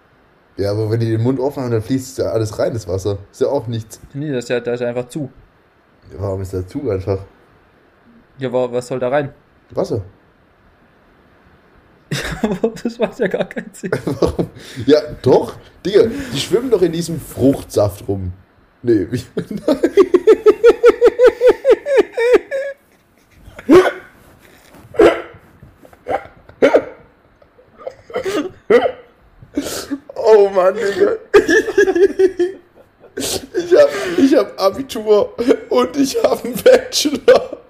[0.57, 3.17] Ja, aber wenn die den Mund offen haben, dann fließt ja alles rein, das Wasser.
[3.31, 3.99] Ist ja auch nichts.
[4.13, 5.29] Nee, das ist ja, das ist einfach zu.
[6.11, 7.19] Ja, warum ist der zu einfach?
[8.41, 9.31] Ja, aber was soll da rein?
[9.69, 10.03] Wasser.
[12.83, 13.91] das macht ja gar keinen Sinn.
[14.05, 14.49] Warum?
[14.87, 15.57] Ja, doch.
[15.85, 18.33] Digga, die schwimmen doch in diesem Fruchtsaft rum.
[18.81, 19.23] Nee, wie.
[30.15, 31.11] Oh Mann, Digga.
[33.15, 35.35] Ich hab, ich hab Abitur
[35.69, 37.60] und ich hab einen Bachelor.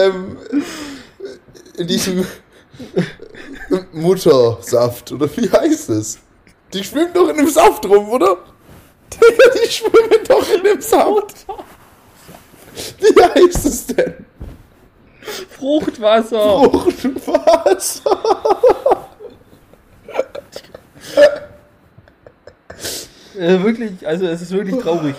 [0.00, 0.38] Ähm,
[1.76, 2.26] in diesem
[3.92, 6.18] Muttersaft, oder wie heißt es?
[6.72, 8.38] Die schwimmen doch in dem Saft rum, oder?
[9.12, 11.46] Digga, die schwimmen doch in dem Saft.
[12.98, 14.24] Wie heißt es denn?
[15.50, 16.70] Fruchtwasser.
[16.70, 18.20] Fruchtwasser.
[23.38, 25.16] äh, wirklich, also es ist wirklich traurig.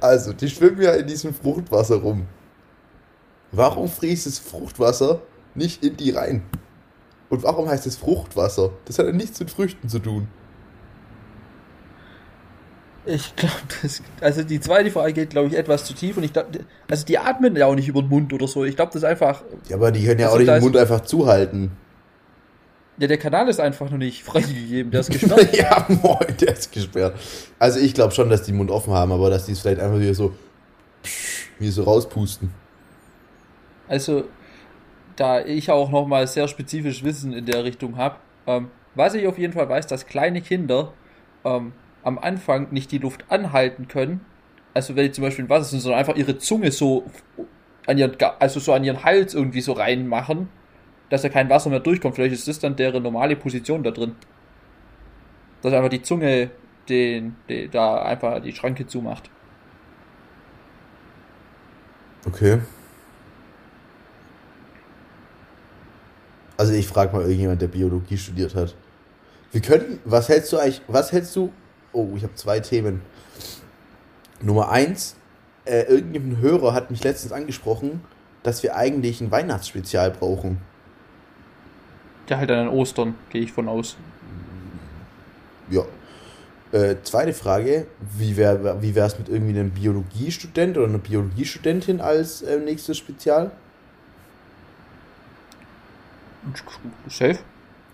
[0.00, 2.26] Also, die schwimmen ja in diesem Fruchtwasser rum.
[3.52, 5.20] Warum fließt das Fruchtwasser
[5.54, 6.42] nicht in die rein?
[7.28, 8.70] Und warum heißt es Fruchtwasser?
[8.84, 10.28] Das hat ja nichts mit Früchten zu tun.
[13.04, 13.54] Ich glaube,
[14.20, 16.58] also die zweite Frage geht, glaube ich, etwas zu tief und ich glaube,
[16.90, 18.64] also die atmen ja auch nicht über den Mund oder so.
[18.64, 19.44] Ich glaube, das ist einfach.
[19.68, 21.70] Ja, aber die können ja auch nicht den Mund einfach zuhalten.
[22.98, 25.56] Ja, der Kanal ist einfach noch nicht freigegeben, der ist gesperrt.
[25.56, 27.16] ja, moin, der ist gesperrt.
[27.60, 29.80] Also ich glaube schon, dass die den Mund offen haben, aber dass die es vielleicht
[29.80, 30.34] einfach wieder so,
[31.60, 32.52] wie so rauspusten.
[33.88, 34.24] Also,
[35.16, 39.38] da ich auch nochmal sehr spezifisch Wissen in der Richtung habe, ähm, was ich auf
[39.38, 40.92] jeden Fall weiß, dass kleine Kinder
[41.44, 41.72] ähm,
[42.02, 44.20] am Anfang nicht die Luft anhalten können,
[44.74, 47.04] also wenn die zum Beispiel im Wasser sind, sondern einfach ihre Zunge so
[47.86, 50.48] an ihren, also so an ihren Hals irgendwie so reinmachen,
[51.08, 52.14] dass da kein Wasser mehr durchkommt.
[52.14, 54.16] Vielleicht ist das dann deren normale Position da drin.
[55.62, 56.50] Dass einfach die Zunge
[56.88, 59.30] den, den da einfach die Schranke zumacht.
[62.26, 62.58] Okay.
[66.56, 68.74] Also ich frage mal irgendjemand, der Biologie studiert hat.
[69.52, 71.52] Wir könnten, was hältst du eigentlich, was hältst du,
[71.92, 73.02] oh, ich habe zwei Themen.
[74.42, 75.16] Nummer eins,
[75.64, 78.00] äh, irgendein Hörer hat mich letztens angesprochen,
[78.42, 80.60] dass wir eigentlich ein Weihnachtsspezial brauchen.
[82.28, 83.96] Ja, halt an Ostern, gehe ich von aus.
[85.70, 85.82] Ja.
[86.72, 87.86] Äh, zweite Frage,
[88.18, 93.52] wie wäre wie es mit irgendwie einem Biologiestudent oder einer Biologiestudentin als äh, nächstes Spezial?
[97.08, 97.38] Safe.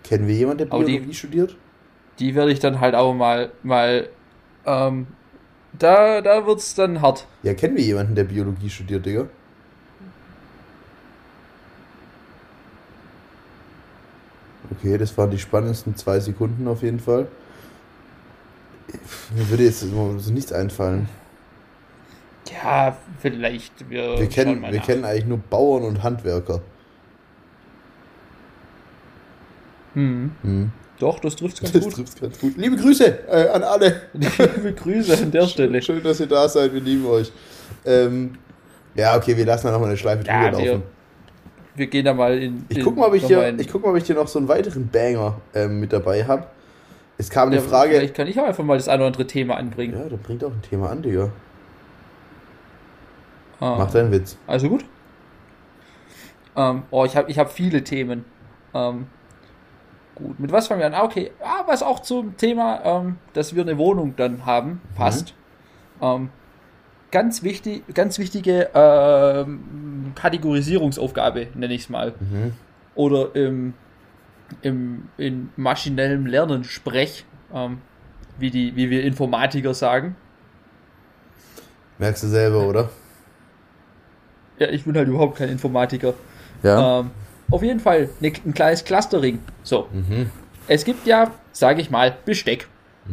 [0.04, 1.56] Kennen wir jemanden, der Biologie die, studiert?
[2.18, 4.08] Die werde ich dann halt auch mal, mal
[4.66, 5.06] ähm,
[5.78, 7.26] da, da wird es dann hart.
[7.42, 9.28] Ja, kennen wir jemanden, der Biologie studiert, Digga?
[14.70, 17.28] Okay, das waren die spannendsten zwei Sekunden auf jeden Fall.
[19.34, 21.08] Mir würde jetzt so nichts einfallen.
[22.50, 23.88] Ja, vielleicht.
[23.88, 26.60] Wir, wir kennen, wir kennen eigentlich nur Bauern und Handwerker.
[29.94, 30.33] Hm.
[30.42, 30.72] hm.
[30.98, 31.94] Doch, das trifft ganz das gut.
[31.94, 32.57] Trifft's ganz gut.
[32.57, 34.02] Liebe Grüße äh, an alle.
[34.12, 35.83] Liebe Grüße an der Stelle.
[35.83, 36.72] Schön, dass ihr da seid.
[36.72, 37.33] Wir lieben euch.
[37.85, 38.35] Ähm,
[38.94, 40.64] ja, okay, wir lassen da nochmal eine Schleife drüber ja, laufen.
[40.64, 40.83] Wir,
[41.74, 42.64] wir, gehen da mal in.
[42.68, 44.46] Ich guck mal, ob ich, hier, ich guck mal, ob ich hier noch so einen
[44.46, 46.46] weiteren Banger ähm, mit dabei habe.
[47.18, 47.94] Es kam eine ja, Frage.
[47.94, 49.98] Vielleicht kann ich auch einfach mal das eine oder andere Thema anbringen.
[49.98, 51.31] Ja, dann bringt auch ein Thema an, Digga.
[53.59, 53.76] Ah.
[53.78, 54.37] Mach deinen Witz.
[54.46, 54.85] Also gut.
[56.57, 58.24] Ähm, oh, ich habe ich hab viele Themen.
[58.74, 59.07] Ähm,
[60.14, 60.94] gut, mit was fangen wir an?
[60.94, 61.31] Ah, okay.
[61.42, 65.35] Ah, was auch zum Thema, ähm, dass wir eine Wohnung dann haben, passt.
[66.01, 66.07] Mhm.
[66.07, 66.31] Ähm,
[67.11, 72.14] ganz wichtig, ganz wichtige ähm, Kategorisierungsaufgabe, nenne ich es mal.
[72.18, 72.53] Mhm.
[72.94, 73.75] Oder im,
[74.62, 77.79] im, in maschinellem Lernen Sprech, ähm,
[78.38, 80.16] wie, die, wie wir Informatiker sagen.
[81.98, 82.90] Merkst du selber, oder?
[84.59, 86.14] Ja, ich bin halt überhaupt kein Informatiker.
[86.62, 87.01] Ja.
[87.01, 87.11] Ähm,
[87.52, 89.40] auf jeden Fall ne, ein kleines Clustering.
[89.62, 89.88] So.
[89.92, 90.30] Mhm.
[90.68, 92.66] Es gibt ja, sage ich mal, Besteck.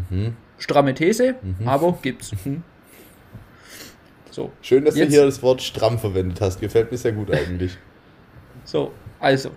[0.09, 0.35] Mhm.
[0.57, 1.67] Stramme These, mhm.
[1.67, 2.31] aber gibt's.
[2.45, 2.63] Mhm.
[4.31, 4.51] So.
[4.61, 5.09] Schön, dass Jetzt.
[5.09, 6.59] du hier das Wort stramm verwendet hast.
[6.61, 7.77] Gefällt mir sehr gut eigentlich.
[8.65, 9.49] So, also,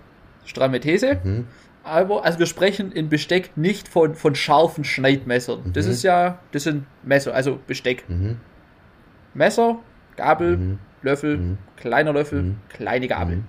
[0.43, 1.19] stramme These.
[1.23, 1.45] Mhm.
[1.83, 5.61] Aber, also wir sprechen in Besteck nicht von, von scharfen Schneidmessern.
[5.65, 5.73] Mhm.
[5.73, 8.05] Das ist ja, das sind Messer, also Besteck.
[8.07, 8.37] Mhm.
[9.35, 9.79] Messer,
[10.15, 10.79] Gabel, mhm.
[11.03, 11.57] Löffel, mhm.
[11.75, 12.55] kleiner Löffel, mhm.
[12.69, 13.43] kleine Gabel.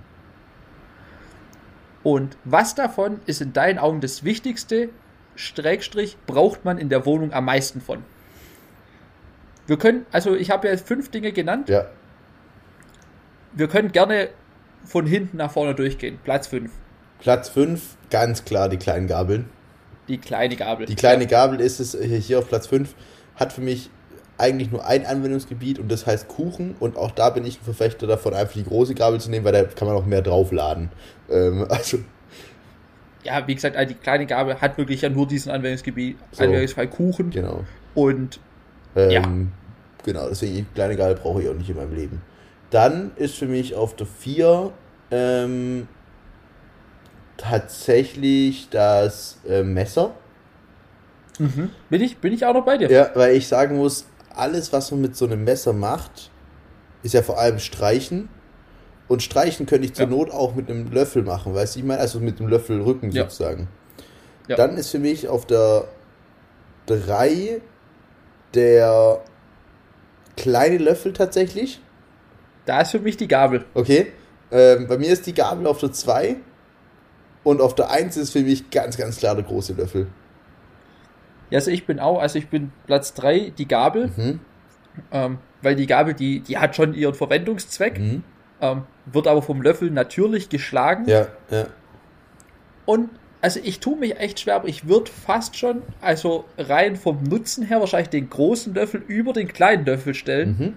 [2.05, 4.89] Und was davon ist in deinen Augen das Wichtigste?
[5.35, 8.03] Streckstrich braucht man in der Wohnung am meisten von.
[9.65, 11.67] Wir können, also ich habe ja fünf Dinge genannt.
[11.67, 11.87] Ja.
[13.53, 14.29] Wir können gerne
[14.83, 16.19] von hinten nach vorne durchgehen.
[16.23, 16.71] Platz 5.
[17.17, 19.49] Platz 5, ganz klar die kleinen Gabeln.
[20.07, 20.85] Die kleine Gabel.
[20.85, 22.93] Die kleine Gabel ist es hier auf Platz 5.
[23.35, 23.89] Hat für mich
[24.37, 26.75] eigentlich nur ein Anwendungsgebiet und das heißt Kuchen.
[26.79, 29.53] Und auch da bin ich ein Verfechter davon, einfach die große Gabel zu nehmen, weil
[29.53, 30.89] da kann man auch mehr draufladen.
[31.29, 31.99] Ähm, also.
[33.23, 37.31] Ja, wie gesagt, die kleine Gabel hat wirklich ja nur diesen Anwendungsgebiet, so, Anwendungsfall Kuchen.
[37.31, 37.63] Genau.
[37.95, 38.39] Und
[38.95, 39.23] ähm, ja.
[40.03, 42.21] Genau, deswegen kleine Gabel brauche ich auch nicht in meinem Leben.
[42.69, 44.71] Dann ist für mich auf der 4
[45.11, 45.87] ähm,
[47.37, 50.13] tatsächlich das äh, Messer.
[51.39, 51.71] Mhm.
[51.89, 52.89] Bin, ich, bin ich auch noch bei dir?
[52.89, 54.05] Ja, weil ich sagen muss,
[54.37, 56.31] alles, was man mit so einem Messer macht,
[57.03, 58.29] ist ja vor allem Streichen.
[59.07, 60.11] Und Streichen könnte ich zur ja.
[60.11, 63.23] Not auch mit einem Löffel machen, weißt du, ich meine, also mit einem Löffelrücken ja.
[63.23, 63.67] sozusagen.
[64.47, 64.55] Ja.
[64.55, 65.87] Dann ist für mich auf der
[66.87, 67.61] 3
[68.53, 69.21] der
[70.37, 71.81] kleine Löffel tatsächlich.
[72.65, 73.65] Da ist für mich die Gabel.
[73.73, 74.11] Okay.
[74.51, 76.37] Ähm, bei mir ist die Gabel auf der 2
[77.43, 80.07] und auf der 1 ist für mich ganz, ganz klar der große Löffel.
[81.49, 84.11] Ja, also ich bin auch, also ich bin Platz 3, die Gabel.
[84.15, 84.39] Mhm.
[85.11, 88.23] Ähm, weil die Gabel, die, die hat schon ihren Verwendungszweck, mhm.
[88.61, 91.05] ähm, wird aber vom Löffel natürlich geschlagen.
[91.07, 91.67] Ja, ja.
[92.85, 93.09] Und
[93.41, 97.63] also ich tue mich echt schwer, aber ich würde fast schon, also rein vom Nutzen
[97.63, 100.57] her, wahrscheinlich den großen Löffel über den kleinen Löffel stellen.
[100.57, 100.73] Mhm.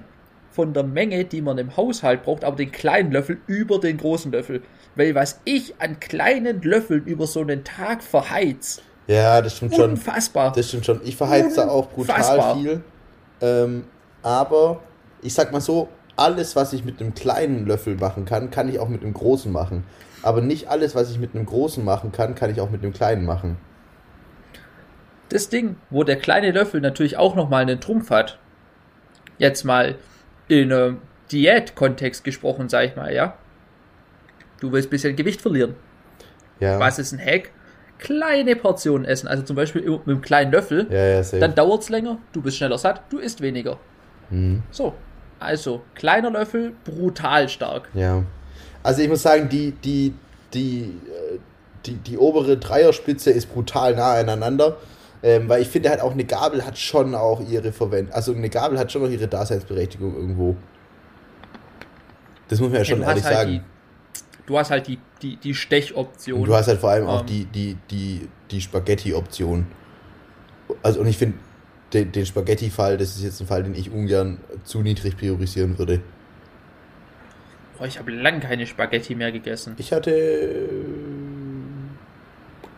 [0.51, 4.33] Von der Menge, die man im Haushalt braucht, aber den kleinen Löffel über den großen
[4.33, 4.63] Löffel.
[4.97, 9.91] Weil was ich an kleinen Löffeln über so einen Tag verheiz, ja, das stimmt schon.
[9.93, 10.53] Unfassbar.
[10.53, 11.01] Das stimmt schon.
[11.03, 12.57] Ich verheize da auch brutal Unfassbar.
[12.57, 12.83] viel.
[13.41, 13.85] Ähm,
[14.23, 14.81] aber
[15.23, 18.79] ich sag mal so, alles, was ich mit einem kleinen Löffel machen kann, kann ich
[18.79, 19.85] auch mit einem großen machen.
[20.23, 22.93] Aber nicht alles, was ich mit einem großen machen kann, kann ich auch mit einem
[22.93, 23.57] kleinen machen.
[25.29, 28.39] Das Ding, wo der kleine Löffel natürlich auch nochmal einen Trumpf hat,
[29.39, 29.97] jetzt mal
[30.49, 30.99] in einem
[31.31, 33.37] Diät-Kontext gesprochen, sag ich mal, ja.
[34.61, 35.77] Du willst ein bisschen Gewicht verlieren.
[36.61, 36.81] Ja.
[36.81, 37.51] Was ist ein Hack?
[37.99, 41.89] Kleine Portionen essen, also zum Beispiel mit einem kleinen Löffel, ja, ja, dann dauert es
[41.89, 43.79] länger, du bist schneller satt, du isst weniger.
[44.31, 44.63] Mhm.
[44.71, 44.95] So,
[45.41, 47.89] also kleiner Löffel, brutal stark.
[47.95, 48.23] Ja.
[48.83, 50.15] Also ich muss sagen, die, die,
[50.55, 51.39] die, äh,
[51.87, 54.77] die, die obere Dreierspitze ist brutal nah aneinander.
[55.21, 58.15] Ähm, weil ich finde halt auch eine Gabel hat schon auch ihre Verwendung.
[58.15, 60.57] Also eine Gabel hat schon auch ihre Daseinsberechtigung irgendwo.
[62.49, 63.65] Das muss man ja schon ehrlich halt sagen.
[64.49, 66.43] Du hast halt die, die, die Stechoption.
[66.43, 69.67] Du hast halt vor allem ähm, auch die, die, die, die Spaghetti-Option.
[70.83, 71.37] Also, und ich finde,
[71.93, 76.01] den, den Spaghetti-Fall, das ist jetzt ein Fall, den ich ungern zu niedrig priorisieren würde.
[77.77, 79.75] Boah, ich habe lange keine Spaghetti mehr gegessen.
[79.77, 80.81] Ich hatte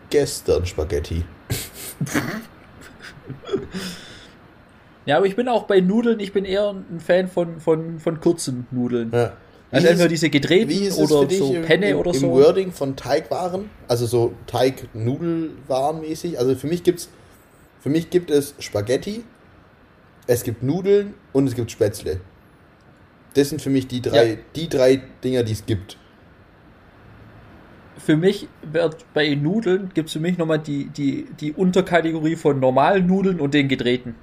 [0.09, 1.23] gestern Spaghetti.
[5.05, 8.19] ja, aber ich bin auch bei Nudeln, ich bin eher ein Fan von, von, von
[8.19, 9.11] kurzen Nudeln.
[9.13, 9.37] Ja.
[9.71, 12.25] Also entweder diese gedrehten oder so im, Penne im, oder so.
[12.25, 16.37] Im Wording von Teigwaren, also so Teig-Nudelwaren mäßig.
[16.37, 17.09] Also für mich gibt's,
[17.79, 19.23] für mich gibt es Spaghetti,
[20.27, 22.19] es gibt Nudeln und es gibt Spätzle.
[23.33, 24.37] Das sind für mich die drei, Ja.
[24.55, 25.97] die drei Dinger, die es gibt.
[27.97, 32.59] Für mich wird bei Nudeln, gibt es für mich nochmal die, die, die Unterkategorie von
[32.59, 34.15] normalen Nudeln und den gedrehten.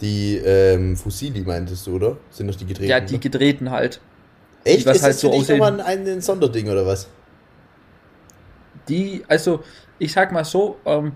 [0.00, 2.18] Die ähm, Fusilli meintest du, oder?
[2.30, 2.90] Sind das die gedrehten?
[2.90, 3.18] Ja, die ne?
[3.18, 4.00] gedrehten halt.
[4.64, 4.86] Echt?
[4.86, 5.58] was ist halt das so aussehen.
[5.58, 7.08] nochmal ein, ein Sonderding oder was?
[8.88, 9.62] Die, also,
[9.98, 11.12] ich sag mal so, ähm,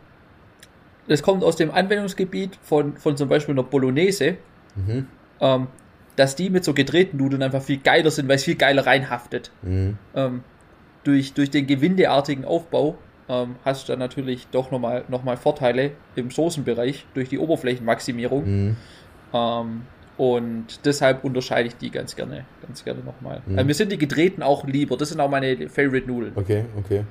[1.08, 4.36] das kommt aus dem Anwendungsgebiet von, von zum Beispiel einer Bolognese,
[4.76, 5.06] Mhm.
[5.40, 5.68] ähm,
[6.16, 9.52] dass die mit so gedrehten Nudeln einfach viel geiler sind, weil es viel geiler reinhaftet.
[9.62, 9.98] Mhm.
[10.16, 10.42] Ähm,
[11.04, 12.96] durch, durch den gewindeartigen Aufbau
[13.28, 18.44] ähm, hast du dann natürlich doch nochmal noch mal Vorteile im Soßenbereich durch die Oberflächenmaximierung.
[18.44, 18.76] Mhm.
[19.32, 19.82] Ähm,
[20.16, 23.42] und deshalb unterscheide ich die ganz gerne, ganz gerne nochmal.
[23.46, 23.58] Mhm.
[23.58, 24.96] Also mir sind die gedrehten auch lieber.
[24.96, 26.32] Das sind auch meine Favorite Nudeln.
[26.36, 27.04] Okay, okay.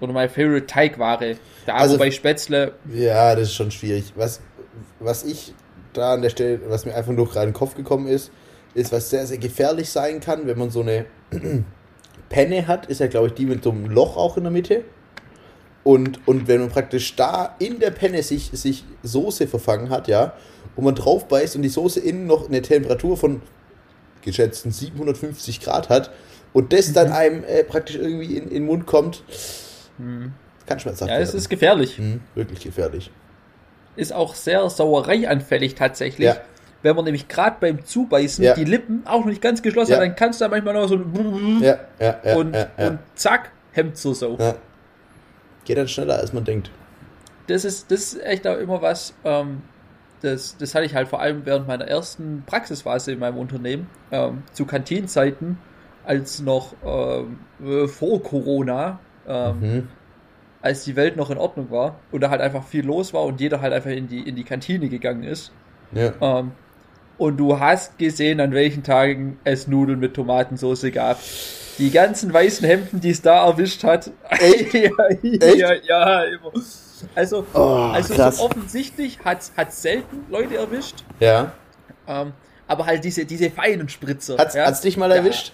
[0.00, 1.36] Oder meine Favorite Teigware.
[1.66, 4.12] Da Also- bei Spätzle, Ja, das ist schon schwierig.
[4.14, 4.40] Was,
[5.00, 5.52] was ich
[5.92, 8.30] da an der Stelle, was mir einfach nur gerade in den Kopf gekommen ist,
[8.74, 11.06] ist, was sehr, sehr gefährlich sein kann, wenn man so eine
[12.28, 14.84] Penne hat, ist ja, glaube ich, die mit so einem Loch auch in der Mitte.
[15.82, 20.34] Und, und wenn man praktisch da in der Penne sich, sich Soße verfangen hat, ja,
[20.78, 23.42] und man drauf beißt und die Soße innen noch eine Temperatur von
[24.22, 26.10] geschätzten 750 Grad hat
[26.52, 26.94] und das Mhm.
[26.94, 29.24] dann einem äh, praktisch irgendwie in, in den Mund kommt,
[30.66, 31.98] kann schmerzhaft ja, es ist gefährlich.
[31.98, 33.10] Mhm, wirklich gefährlich.
[33.96, 36.26] Ist auch sehr sauereianfällig tatsächlich.
[36.28, 36.36] Ja.
[36.82, 38.54] Wenn man nämlich gerade beim Zubeißen Ja.
[38.54, 39.96] die Lippen auch noch nicht ganz geschlossen Ja.
[39.96, 40.94] hat, dann kannst du da manchmal noch so
[41.60, 42.36] Ja, ja, ja.
[42.36, 42.86] und, ja, ja.
[42.88, 44.36] und zack, hemmt so so.
[44.38, 44.54] ja.
[45.64, 46.70] Geht dann schneller, als man denkt.
[47.48, 49.62] das ist, das ist echt auch immer was, ähm,
[50.22, 54.42] das, das hatte ich halt vor allem während meiner ersten Praxisphase in meinem Unternehmen, ähm,
[54.52, 55.58] zu Kantinzeiten,
[56.04, 59.88] als noch ähm, äh, vor Corona, ähm, Mhm.
[60.62, 63.40] als die Welt noch in Ordnung war und da halt einfach viel los war und
[63.40, 65.52] jeder halt einfach in die, in die Kantine gegangen ist.
[65.92, 66.12] Ja.
[66.20, 66.52] Ähm,
[67.18, 71.18] und du hast gesehen, an welchen Tagen es Nudeln mit Tomatensauce gab.
[71.78, 74.10] Die ganzen weißen Hemden, die es da erwischt hat.
[74.30, 74.74] Echt?
[74.74, 74.90] ja,
[75.22, 76.52] ja, ja, immer.
[77.14, 81.04] Also, Oh, also so offensichtlich hat es selten Leute erwischt.
[81.20, 81.52] Ja.
[82.06, 82.32] Ähm,
[82.66, 84.36] aber halt diese, diese feinen Spritzer.
[84.38, 84.66] Hat's, ja?
[84.66, 85.16] hat's dich mal Ja.
[85.16, 85.52] erwischt?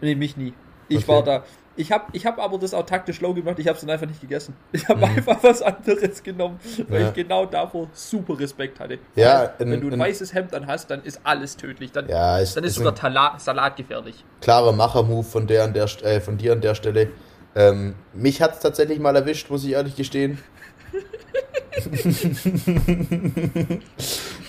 [0.00, 0.54] Nee, mich nie.
[0.88, 1.08] Ich Okay.
[1.08, 1.44] war da.
[1.74, 3.58] Ich habe ich hab aber das auch taktisch low gemacht.
[3.58, 4.54] Ich habe es dann einfach nicht gegessen.
[4.72, 5.04] Ich habe Mhm.
[5.16, 7.08] einfach was anderes genommen, weil Ja.
[7.08, 8.98] ich genau davor super Respekt hatte.
[9.14, 11.90] Ja, Weil, wenn ein- du ein ein- weißes Hemd dann hast, dann ist alles tödlich.
[11.92, 14.22] Dann, Ja, ist, dann ist ist sogar ein Tala Salat gefährlich.
[14.42, 17.08] klarer Macher-Move von, der an der, St- äh, von dir an der Stelle.
[17.54, 20.38] Ähm, mich hat's tatsächlich mal erwischt, muss ich ehrlich gestehen.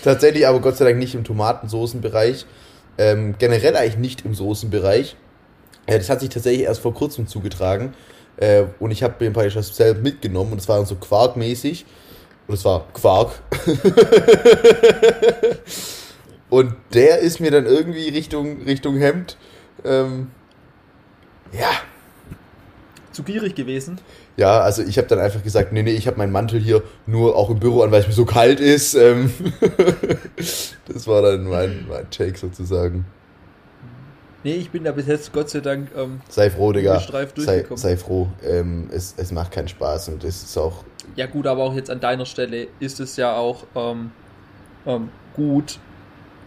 [0.02, 2.46] tatsächlich aber Gott sei Dank nicht im Tomatensoßenbereich.
[2.96, 5.16] Ähm, generell eigentlich nicht im Soßenbereich.
[5.86, 7.94] Äh, das hat sich tatsächlich erst vor kurzem zugetragen.
[8.36, 11.84] Äh, und ich habe mir praktisch das selbst mitgenommen und es war dann so Quark-mäßig.
[12.46, 13.40] Und es war Quark.
[16.50, 19.36] und der ist mir dann irgendwie Richtung, Richtung Hemd.
[19.84, 20.30] Ähm,
[21.52, 21.70] ja,
[23.14, 23.98] Zu gierig gewesen.
[24.36, 27.36] ja, also ich habe dann einfach gesagt, nee, nee, ich habe meinen Mantel hier nur
[27.36, 28.94] auch im Büro an, weil es mir so kalt ist.
[28.94, 29.32] Ähm,
[30.86, 33.06] das war dann mein, mein Take sozusagen.
[34.42, 35.88] Nee, ich bin da bis jetzt Gott sei Dank.
[35.96, 37.00] Ähm, Sei froh, Digga.
[37.36, 38.28] Sei, sei froh.
[38.42, 40.84] Ähm, es, es macht keinen Spaß und es ist auch.
[41.16, 44.10] ja, gut, aber auch jetzt an deiner Stelle ist es ja auch ähm,
[44.86, 45.78] ähm, gut,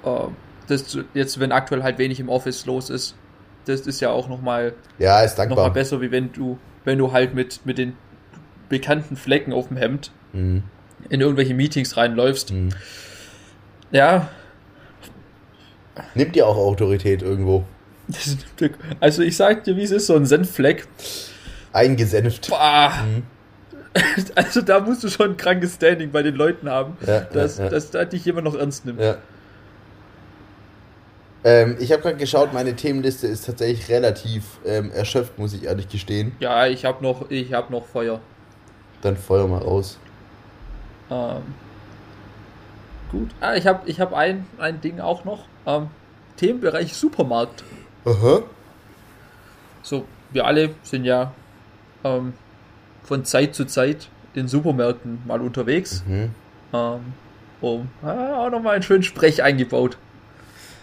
[0.05, 0.35] ähm,
[0.67, 3.15] dass du jetzt, wenn aktuell halt wenig im Office los ist,
[3.67, 7.11] das ist ja auch nochmal Ja, ist noch mal besser, wie wenn du, wenn du
[7.11, 7.93] halt mit, mit den
[8.69, 10.63] bekannten Flecken auf dem Hemd Mhm.
[11.09, 12.51] in irgendwelche Meetings reinläufst.
[12.51, 12.69] Mhm.
[13.91, 14.29] Ja,
[16.13, 17.63] Nimmt dir auch Autorität irgendwo.
[18.99, 20.87] also ich sag dir, wie es ist, so ein Senffleck.
[21.73, 22.49] Eingesenft.
[22.49, 23.23] Mhm.
[24.35, 27.63] Also da musst du schon ein krankes Standing bei den Leuten haben, Ja, dass, ja,
[27.63, 27.69] ja.
[27.71, 29.01] dass da dich jemand noch ernst nimmt.
[29.01, 29.17] Ja.
[31.47, 35.87] Ähm, ich habe gerade geschaut, meine Themenliste ist tatsächlich relativ ähm, erschöpft, muss ich ehrlich
[35.87, 36.35] gestehen.
[36.41, 38.19] Ja, ich habe noch, ich habe noch Feuer.
[39.01, 39.97] Dann feuer mal raus.
[41.09, 41.43] Ähm,
[43.09, 43.29] gut.
[43.39, 45.45] Ah, ich habe ich hab ein, ein Ding auch noch.
[45.65, 45.87] Ähm,
[46.35, 47.63] Themenbereich Supermarkt.
[48.03, 48.43] Aha.
[49.83, 51.31] So, wir alle sind ja
[52.03, 52.33] ähm,
[53.03, 56.03] von Zeit zu Zeit in Supermärkten mal unterwegs.
[56.05, 56.31] Mhm.
[56.73, 56.99] Ähm,
[57.61, 59.97] um, ah, auch nochmal einen schönen Sprech eingebaut.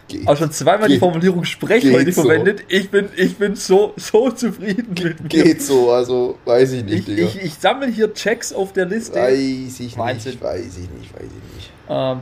[0.09, 2.23] Ge- Auch schon zweimal die Geht- Formulierung Sprech geht heute so.
[2.23, 2.65] verwendet.
[2.69, 5.29] Ich bin, ich bin so, so zufrieden mit mir.
[5.29, 9.19] Geht so, also weiß ich nicht, Ich, ich, ich sammle hier Checks auf der Liste.
[9.19, 10.33] weiß ich Wahnsinn.
[10.33, 11.71] nicht, weiß ich nicht, weiß ich nicht.
[11.89, 12.21] Ähm,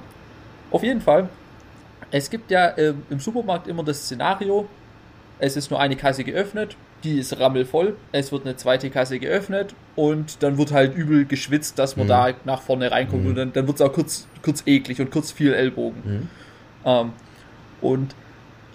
[0.70, 1.28] auf jeden Fall
[2.12, 4.66] Es gibt ja äh, im Supermarkt immer das Szenario,
[5.38, 9.74] es ist nur eine Kasse geöffnet, die ist rammelvoll, es wird eine zweite Kasse geöffnet
[9.96, 12.10] und dann wird halt übel geschwitzt, dass man mhm.
[12.10, 13.28] da nach vorne reinkommt mhm.
[13.30, 16.02] und dann, dann wird es auch kurz, kurz eklig und kurz viel Ellbogen.
[16.04, 16.28] Mhm.
[16.84, 17.12] Ähm,
[17.82, 18.14] und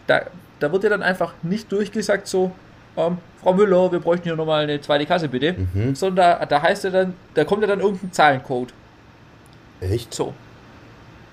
[0.05, 0.22] da,
[0.60, 2.51] da wird ja dann einfach nicht durchgesagt so,
[2.95, 5.95] ähm, Frau Müller, wir bräuchten hier nochmal eine zweite Kasse bitte, mhm.
[5.95, 8.74] sondern da, da heißt ja dann, da kommt ja dann irgendein Zahlencode.
[9.80, 10.14] Echt?
[10.14, 10.34] So.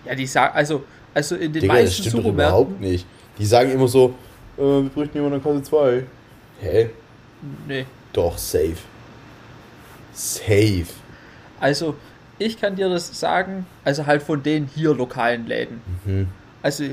[0.05, 2.37] Ja, die sagen, also, also in den Digga, meisten das stimmt Supermärkten.
[2.37, 3.07] Doch überhaupt nicht.
[3.39, 4.15] Die sagen immer so,
[4.59, 6.05] äh, wir bräuchten hier mal eine Kasse 2.
[6.61, 6.91] Hä?
[7.67, 7.87] Nee.
[8.13, 8.77] Doch, safe.
[10.13, 10.87] Safe.
[11.59, 11.97] Also,
[12.39, 15.81] ich kann dir das sagen, also halt von den hier lokalen Läden.
[16.05, 16.29] Mhm.
[16.63, 16.85] Also,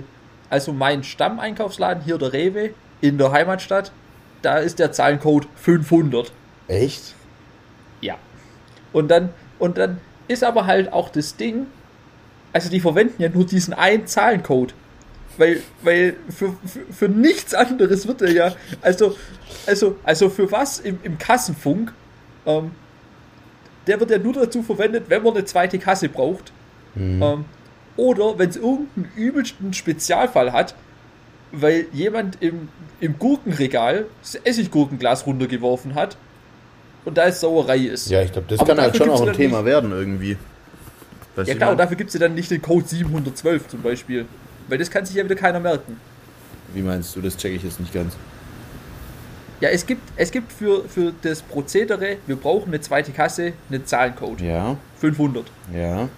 [0.52, 3.92] also mein Stammeinkaufsladen hier der Rewe in der Heimatstadt,
[4.42, 6.32] da ist der Zahlencode 500.
[6.68, 7.16] Echt?
[8.02, 8.16] Ja.
[8.94, 11.68] Und dann und dann ist aber halt auch das Ding,
[12.52, 14.74] also die verwenden ja nur diesen einen Zahlencode.
[15.38, 19.16] Weil, weil für, für, für nichts anderes wird er ja, also,
[19.66, 21.94] also, also für was im, im Kassenfunk,
[22.46, 22.72] ähm,
[23.88, 26.52] der wird ja nur dazu verwendet, wenn man eine zweite Kasse braucht.
[26.96, 27.22] Mhm.
[27.24, 27.46] Ähm,
[27.98, 30.76] oder wenn es irgendeinen übelsten Spezialfall hat,
[31.52, 32.70] weil jemand im,
[33.00, 36.18] im Gurkenregal das Essiggurkenglas runtergeworfen hat
[37.06, 38.10] und da ist Sauerei ist.
[38.10, 40.38] Ja, ich glaube, das Aber kann halt schon auch ein Thema nicht, werden irgendwie.
[41.36, 44.26] Weißt ja klar, und dafür gibt es ja dann nicht den Code 712 zum Beispiel.
[44.68, 45.98] Weil das kann sich ja wieder keiner merken.
[46.74, 48.16] Wie meinst du, das checke ich jetzt nicht ganz.
[49.60, 53.86] Ja, es gibt, es gibt für, für das Prozedere, wir brauchen eine zweite Kasse, einen
[53.86, 54.42] Zahlencode.
[54.42, 54.78] Ja.
[55.00, 55.46] 500.
[55.76, 56.10] Ja.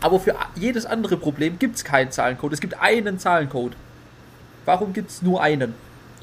[0.00, 2.52] Aber für jedes andere Problem gibt es keinen Zahlencode.
[2.52, 3.72] Es gibt einen Zahlencode.
[4.64, 5.74] Warum gibt es nur einen?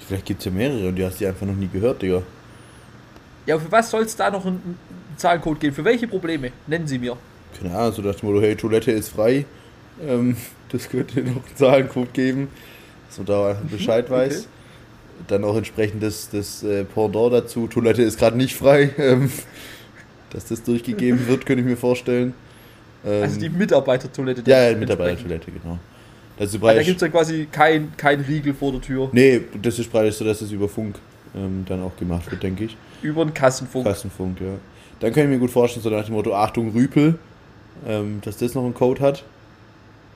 [0.06, 2.22] Vielleicht gibt es ja mehrere und du hast die einfach noch nie gehört, Digga.
[3.46, 4.78] Ja, für was soll es da noch einen,
[5.18, 5.76] Zahlencode geben?
[5.76, 6.52] Für welche Probleme?
[6.68, 7.18] Nennen Sie mir.
[7.60, 9.46] Keine Ahnung, so das Motto, hey, Toilette ist frei.
[10.02, 10.36] Ähm,
[10.70, 12.48] das könnte noch einen Zahlencode geben,
[13.08, 14.40] dass man da Bescheid weiß.
[14.40, 14.48] Okay.
[15.28, 18.90] Dann auch entsprechend das, das äh, Pendant dazu, Toilette ist gerade nicht frei.
[18.98, 19.32] Ähm,
[20.32, 22.34] dass das durchgegeben wird, könnte ich mir vorstellen.
[23.06, 24.44] Ähm, also die Mitarbeitertoilette.
[24.50, 25.78] Ja, ja, Mitarbeitertoilette, genau.
[26.38, 29.10] Das ist ah, da gibt es ja quasi kein, kein Riegel vor der Tür.
[29.12, 30.96] Nee, das ist praktisch so, dass es über Funk
[31.36, 32.78] ähm, dann auch gemacht wird, denke ich.
[33.02, 33.86] Über den Kassenfunk.
[33.86, 34.56] Kassenfunk, ja.
[35.00, 37.20] Dann kann ich mir gut vorstellen, so nach dem Motto Achtung Rüpel,
[37.88, 39.24] ähm, dass das noch einen Code hat.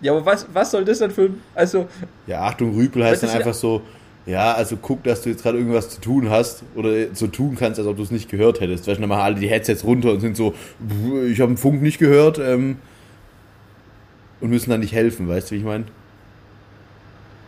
[0.02, 1.42] Ja, aber was, was soll das dann für ein.
[1.54, 1.88] Also.
[2.26, 3.82] Ja, Achtung Rüpel heißt dann einfach so,
[4.28, 7.80] ja, also guck, dass du jetzt gerade irgendwas zu tun hast oder so tun kannst,
[7.80, 8.86] als ob du es nicht gehört hättest.
[8.86, 10.54] Weißt du, dann machen alle die Headsets runter und sind so,
[11.26, 12.78] ich habe den Funk nicht gehört ähm,
[14.42, 15.86] und müssen dann nicht helfen, weißt du, wie ich meine?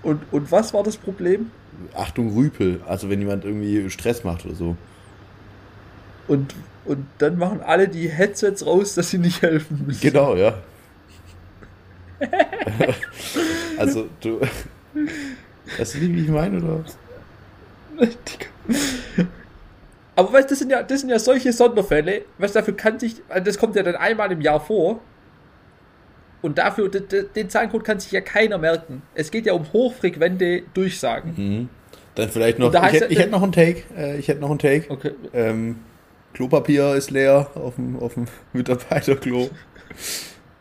[0.03, 1.51] Und, und was war das Problem?
[1.93, 4.77] Achtung Rüpel, also wenn jemand irgendwie Stress macht oder so.
[6.29, 6.55] Und,
[6.85, 9.99] und dann machen alle die Headsets raus, dass sie nicht helfen müssen.
[9.99, 10.53] Genau, ja.
[13.77, 14.39] also du.
[15.77, 16.83] Weißt du nicht, wie ich meine, oder?
[20.15, 23.57] Aber weißt das sind ja, das sind ja solche Sonderfälle, was dafür kann sich, das
[23.57, 24.99] kommt ja dann einmal im Jahr vor.
[26.41, 29.01] Und dafür, den Zahlencode kann sich ja keiner merken.
[29.13, 31.33] Es geht ja um hochfrequente Durchsagen.
[31.35, 31.69] Mhm.
[32.15, 33.83] Dann vielleicht noch, ich, hätte, ich hätte noch einen Take.
[33.95, 34.89] Äh, ich hätte noch einen Take.
[34.89, 35.11] Okay.
[35.33, 35.79] Ähm,
[36.33, 39.49] Klopapier ist leer auf dem, auf dem Mitarbeiterklo.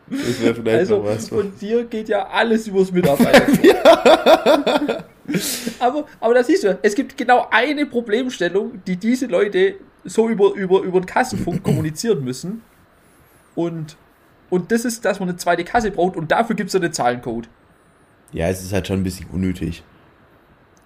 [0.09, 1.29] Das wäre vielleicht also, noch was.
[1.29, 3.47] Von dir geht ja alles übers Mitarbeiter.
[3.63, 5.03] ja.
[5.79, 10.53] aber, aber da siehst du, es gibt genau eine Problemstellung, die diese Leute so über,
[10.53, 12.61] über, über den Kassenfunk kommunizieren müssen.
[13.55, 13.97] Und,
[14.49, 17.49] und das ist, dass man eine zweite Kasse braucht und dafür gibt es einen Zahlencode.
[18.31, 19.83] Ja, es ist halt schon ein bisschen unnötig.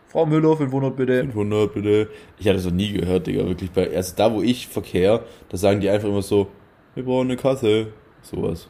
[0.07, 1.21] Frau Müller, 500 bitte.
[1.21, 2.09] 500 bitte.
[2.37, 3.71] Ich hatte das noch nie gehört, Digga, wirklich.
[3.71, 6.49] Bei, also da, wo ich verkehr, da sagen die einfach immer so,
[6.93, 7.87] wir brauchen eine Kasse.
[8.21, 8.69] Sowas.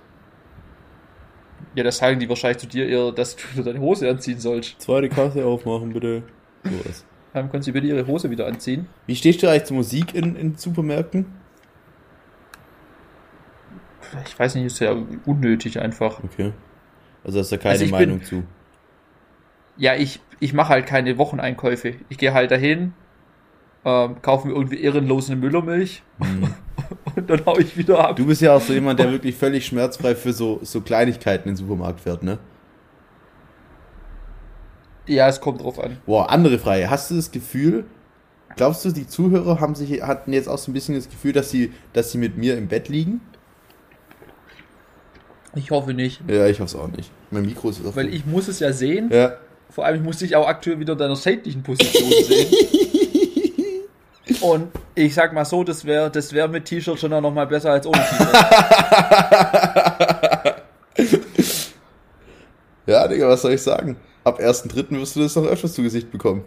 [1.75, 4.79] Ja, das sagen die wahrscheinlich zu dir eher, dass du deine Hose anziehen sollst.
[4.81, 6.23] Zweite Kasse aufmachen, bitte.
[6.63, 7.05] Sowas.
[7.33, 8.87] Dann können sie bitte ihre Hose wieder anziehen.
[9.07, 11.25] Wie stehst du eigentlich zur Musik in, in Supermärkten?
[14.27, 14.95] Ich weiß nicht, ist ja
[15.25, 16.23] unnötig einfach.
[16.23, 16.53] Okay.
[17.23, 18.43] Also hast du da keine also Meinung bin, zu?
[19.77, 21.95] Ja, ich, ich mache halt keine Wocheneinkäufe.
[22.09, 22.93] Ich gehe halt dahin,
[23.85, 26.53] ähm, kaufe mir irgendwie ehrenlose Müllermilch mhm.
[27.15, 28.15] und dann hau ich wieder ab.
[28.15, 31.55] Du bist ja auch so jemand, der wirklich völlig schmerzfrei für so, so Kleinigkeiten in
[31.55, 32.39] den Supermarkt fährt, ne?
[35.05, 35.97] Ja, es kommt drauf an.
[36.05, 36.89] Boah, andere Frage.
[36.89, 37.85] Hast du das Gefühl,
[38.55, 41.49] glaubst du, die Zuhörer haben sich, hatten jetzt auch so ein bisschen das Gefühl, dass
[41.49, 43.21] sie, dass sie mit mir im Bett liegen?
[45.55, 46.21] Ich hoffe nicht.
[46.27, 47.11] Ja, ich hoffe es auch nicht.
[47.29, 47.95] Mein Mikro ist auf.
[47.95, 49.09] Weil ich muss es ja sehen.
[49.11, 49.33] Ja.
[49.69, 52.47] Vor allem, ich muss dich auch aktuell wieder in deiner seitlichen Position sehen.
[54.43, 57.71] Und ich sag mal so, das wäre das wär mit T-Shirt schon noch mal besser
[57.71, 58.35] als ohne T-Shirt.
[62.85, 63.95] Ja, Digga, was soll ich sagen?
[64.25, 64.91] Ab 1.3.
[64.99, 66.43] wirst du das noch öfters zu Gesicht bekommen.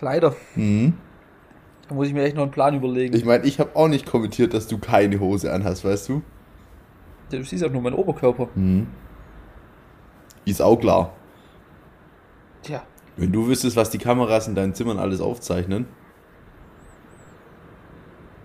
[0.00, 0.34] Leider.
[0.54, 0.94] Mhm.
[1.88, 3.16] Da muss ich mir echt noch einen Plan überlegen.
[3.16, 6.22] Ich meine, ich habe auch nicht kommentiert, dass du keine Hose anhast, weißt du?
[7.30, 8.48] Du siehst auch nur meinen Oberkörper.
[8.54, 8.86] Mhm.
[10.44, 11.14] Ist auch klar.
[12.62, 12.82] Tja.
[13.16, 15.86] Wenn du wüsstest, was die Kameras in deinen Zimmern alles aufzeichnen.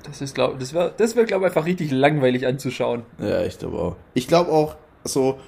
[0.03, 3.03] Das ist, glaub, das wäre, das wär, glaube ich, einfach richtig langweilig anzuschauen.
[3.19, 3.95] Ja, ich glaube auch.
[4.13, 5.39] Ich glaube auch, so,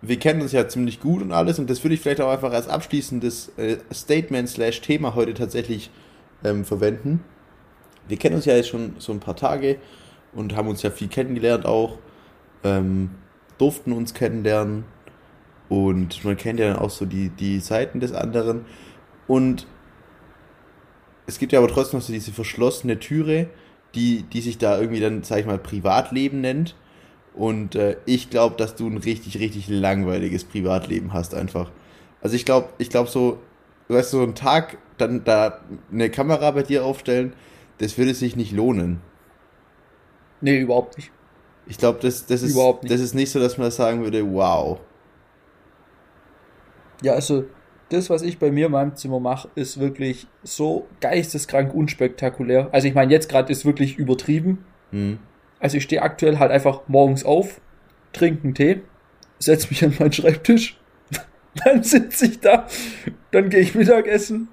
[0.00, 2.52] wir kennen uns ja ziemlich gut und alles und das würde ich vielleicht auch einfach
[2.52, 5.90] als abschließendes äh, Statement slash Thema heute tatsächlich
[6.44, 7.22] ähm, verwenden.
[8.08, 9.76] Wir kennen uns ja jetzt schon so ein paar Tage
[10.32, 11.98] und haben uns ja viel kennengelernt auch,
[12.64, 13.10] ähm,
[13.58, 14.84] durften uns kennenlernen
[15.68, 18.64] und man kennt ja dann auch so die, die Seiten des anderen
[19.28, 19.68] und
[21.26, 23.48] es gibt ja aber trotzdem noch so diese verschlossene Türe,
[23.94, 26.74] die, die sich da irgendwie dann, sag ich mal, Privatleben nennt.
[27.34, 31.70] Und äh, ich glaube, dass du ein richtig, richtig langweiliges Privatleben hast einfach.
[32.20, 33.38] Also ich glaube, ich glaube so,
[33.88, 37.32] weißt du, so einen Tag dann da eine Kamera bei dir aufstellen,
[37.78, 39.00] das würde sich nicht lohnen.
[40.40, 41.10] Nee, überhaupt nicht.
[41.66, 44.80] Ich glaube, das, das, ist, das ist nicht so, dass man sagen würde, wow.
[47.02, 47.44] Ja, also
[47.92, 52.68] das, was ich bei mir in meinem Zimmer mache, ist wirklich so geisteskrank unspektakulär.
[52.72, 54.64] Also ich meine, jetzt gerade ist wirklich übertrieben.
[54.90, 55.18] Hm.
[55.60, 57.60] Also ich stehe aktuell halt einfach morgens auf,
[58.12, 58.80] trinke einen Tee,
[59.38, 60.78] setze mich an meinen Schreibtisch,
[61.64, 62.66] dann sitze ich da,
[63.30, 64.48] dann gehe ich Mittagessen,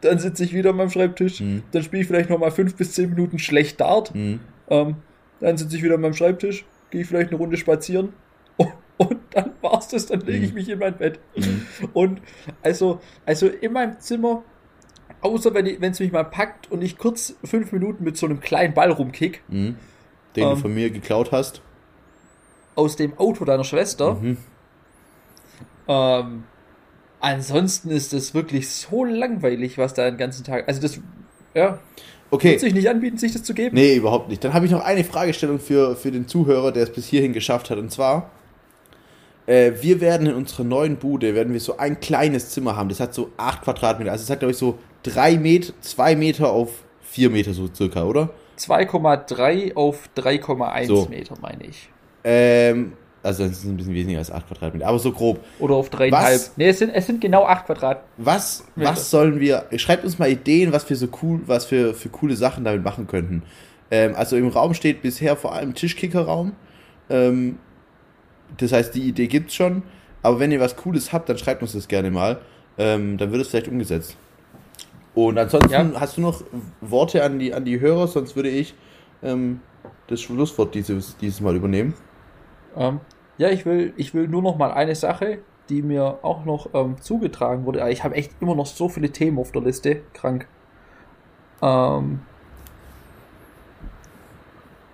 [0.00, 1.62] dann sitze ich wieder an meinem Schreibtisch, Mhm.
[1.72, 4.40] dann spiele ich vielleicht nochmal fünf bis zehn Minuten schlecht Dart, Hm.
[4.68, 4.96] ähm,
[5.40, 8.12] dann sitze ich wieder an meinem Schreibtisch, gehe ich vielleicht eine Runde spazieren
[9.34, 10.54] dann war's das, dann lege ich Mhm.
[10.54, 11.18] mich in mein Bett.
[11.36, 11.66] Mhm.
[11.92, 12.20] Und
[12.62, 14.42] also, also in meinem Zimmer,
[15.20, 18.74] außer wenn es mich mal packt und ich kurz fünf Minuten mit so einem kleinen
[18.74, 19.76] Ball rumkick, Hm.
[20.36, 20.56] Den du Ähm.
[20.56, 21.62] von mir geklaut hast.
[22.76, 24.36] aus dem Auto deiner Schwester, Mhm.
[25.88, 26.44] ähm,
[27.20, 31.00] ansonsten ist das wirklich so langweilig, was da den ganzen Tag, also das,
[31.54, 31.78] ja,
[32.30, 32.50] Okay.
[32.52, 33.76] wird sich nicht anbieten, sich das zu geben.
[33.76, 34.42] Nee, überhaupt nicht.
[34.42, 37.70] Dann habe ich noch eine Fragestellung für, für den Zuhörer, der es bis hierhin geschafft
[37.70, 37.78] hat.
[37.78, 38.30] Und zwar,
[39.46, 42.88] äh, wir werden in unserer neuen Bude, werden wir so ein kleines Zimmer haben.
[42.88, 44.10] Das hat so 8 Quadratmeter.
[44.12, 46.70] Also es hat, glaube ich, so 3 Meter, 2 Meter auf
[47.02, 48.30] 4 Meter so circa, oder?
[48.58, 51.06] 2,3 auf 3,1 So.
[51.10, 51.88] Meter, meine ich.
[52.24, 52.92] Ähm,
[53.22, 55.40] also es ist ein bisschen weniger als 8 Quadratmeter, aber so grob.
[55.58, 56.12] Oder auf 3,5.
[56.12, 56.52] Was?
[56.56, 58.04] Nee, es sind, es sind genau 8 Quadrat.
[58.16, 62.08] Was, was sollen wir, schreibt uns mal Ideen, was wir so cool, was wir für
[62.08, 63.42] coole Sachen damit machen könnten.
[63.90, 66.52] Ähm, also im Raum steht bisher vor allem Tischkickerraum.
[67.10, 67.58] Ähm,
[68.58, 69.82] das heißt, die Idee gibt's schon.
[70.22, 72.40] Aber wenn ihr was Cooles habt, dann schreibt uns das gerne mal.
[72.78, 74.16] Ähm, dann wird es vielleicht umgesetzt.
[75.14, 76.00] Und ansonsten Ja.
[76.00, 76.42] hast du noch
[76.80, 78.74] Worte an die, an die Hörer, sonst würde ich
[79.22, 79.60] ähm,
[80.08, 81.94] das Schlusswort dieses, dieses Mal übernehmen.
[82.76, 83.00] Ähm,
[83.38, 85.38] ja, ich will, ich will nur noch mal eine Sache,
[85.68, 87.88] die mir auch noch ähm, zugetragen wurde.
[87.90, 90.02] Ich habe echt immer noch so viele Themen auf der Liste.
[90.12, 90.48] Krank.
[91.62, 92.20] Ähm,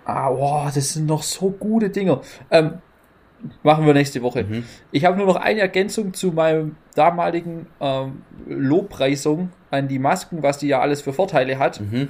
[0.05, 2.21] ah, boah, das sind noch so gute Dinge.
[2.49, 2.73] Ähm,
[3.63, 4.43] machen wir nächste Woche.
[4.43, 4.63] Mhm.
[4.91, 10.57] Ich habe nur noch eine Ergänzung zu meinem damaligen ähm, Lobpreisung an die Masken, was
[10.57, 11.79] die ja alles für Vorteile hat.
[11.79, 12.09] Mhm.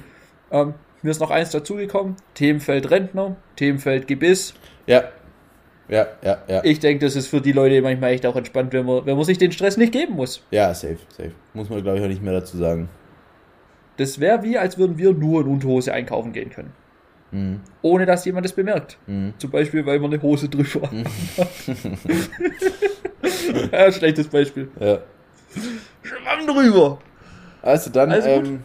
[0.50, 2.16] Ähm, mir ist noch eins dazugekommen.
[2.34, 4.54] Themenfeld Rentner, Themenfeld Gebiss.
[4.86, 5.04] Ja.
[5.88, 6.64] Ja, ja, ja.
[6.64, 9.24] Ich denke, das ist für die Leute manchmal echt auch entspannt, wenn man, wenn man
[9.24, 10.46] sich den Stress nicht geben muss.
[10.50, 11.32] Ja, safe, safe.
[11.54, 12.88] Muss man, glaube ich, auch nicht mehr dazu sagen.
[13.96, 16.72] Das wäre wie, als würden wir nur in Unterhose einkaufen gehen können.
[17.32, 17.60] Mhm.
[17.80, 18.98] Ohne dass jemand es bemerkt.
[19.06, 19.34] Mhm.
[19.38, 20.92] Zum Beispiel, weil man eine Hose drüber hat.
[23.72, 24.68] ja, schlechtes Beispiel.
[24.78, 24.98] Ja.
[26.02, 26.98] Schwamm drüber.
[27.62, 28.62] Also dann Also ähm,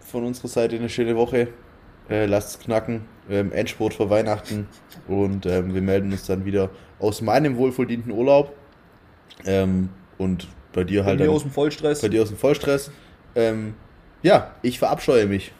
[0.00, 1.48] von unserer Seite eine schöne Woche.
[2.10, 3.02] Äh, lasst es knacken.
[3.30, 4.66] Ähm, Endspurt vor Weihnachten.
[5.06, 8.54] Und ähm, wir melden uns dann wieder aus meinem wohlverdienten Urlaub.
[9.44, 12.00] Ähm, und bei dir Bei halt mir dann, aus dem Vollstress.
[12.00, 12.90] bei dir aus dem Vollstress.
[13.34, 13.74] Ähm,
[14.22, 15.52] ja, ich verabscheue mich.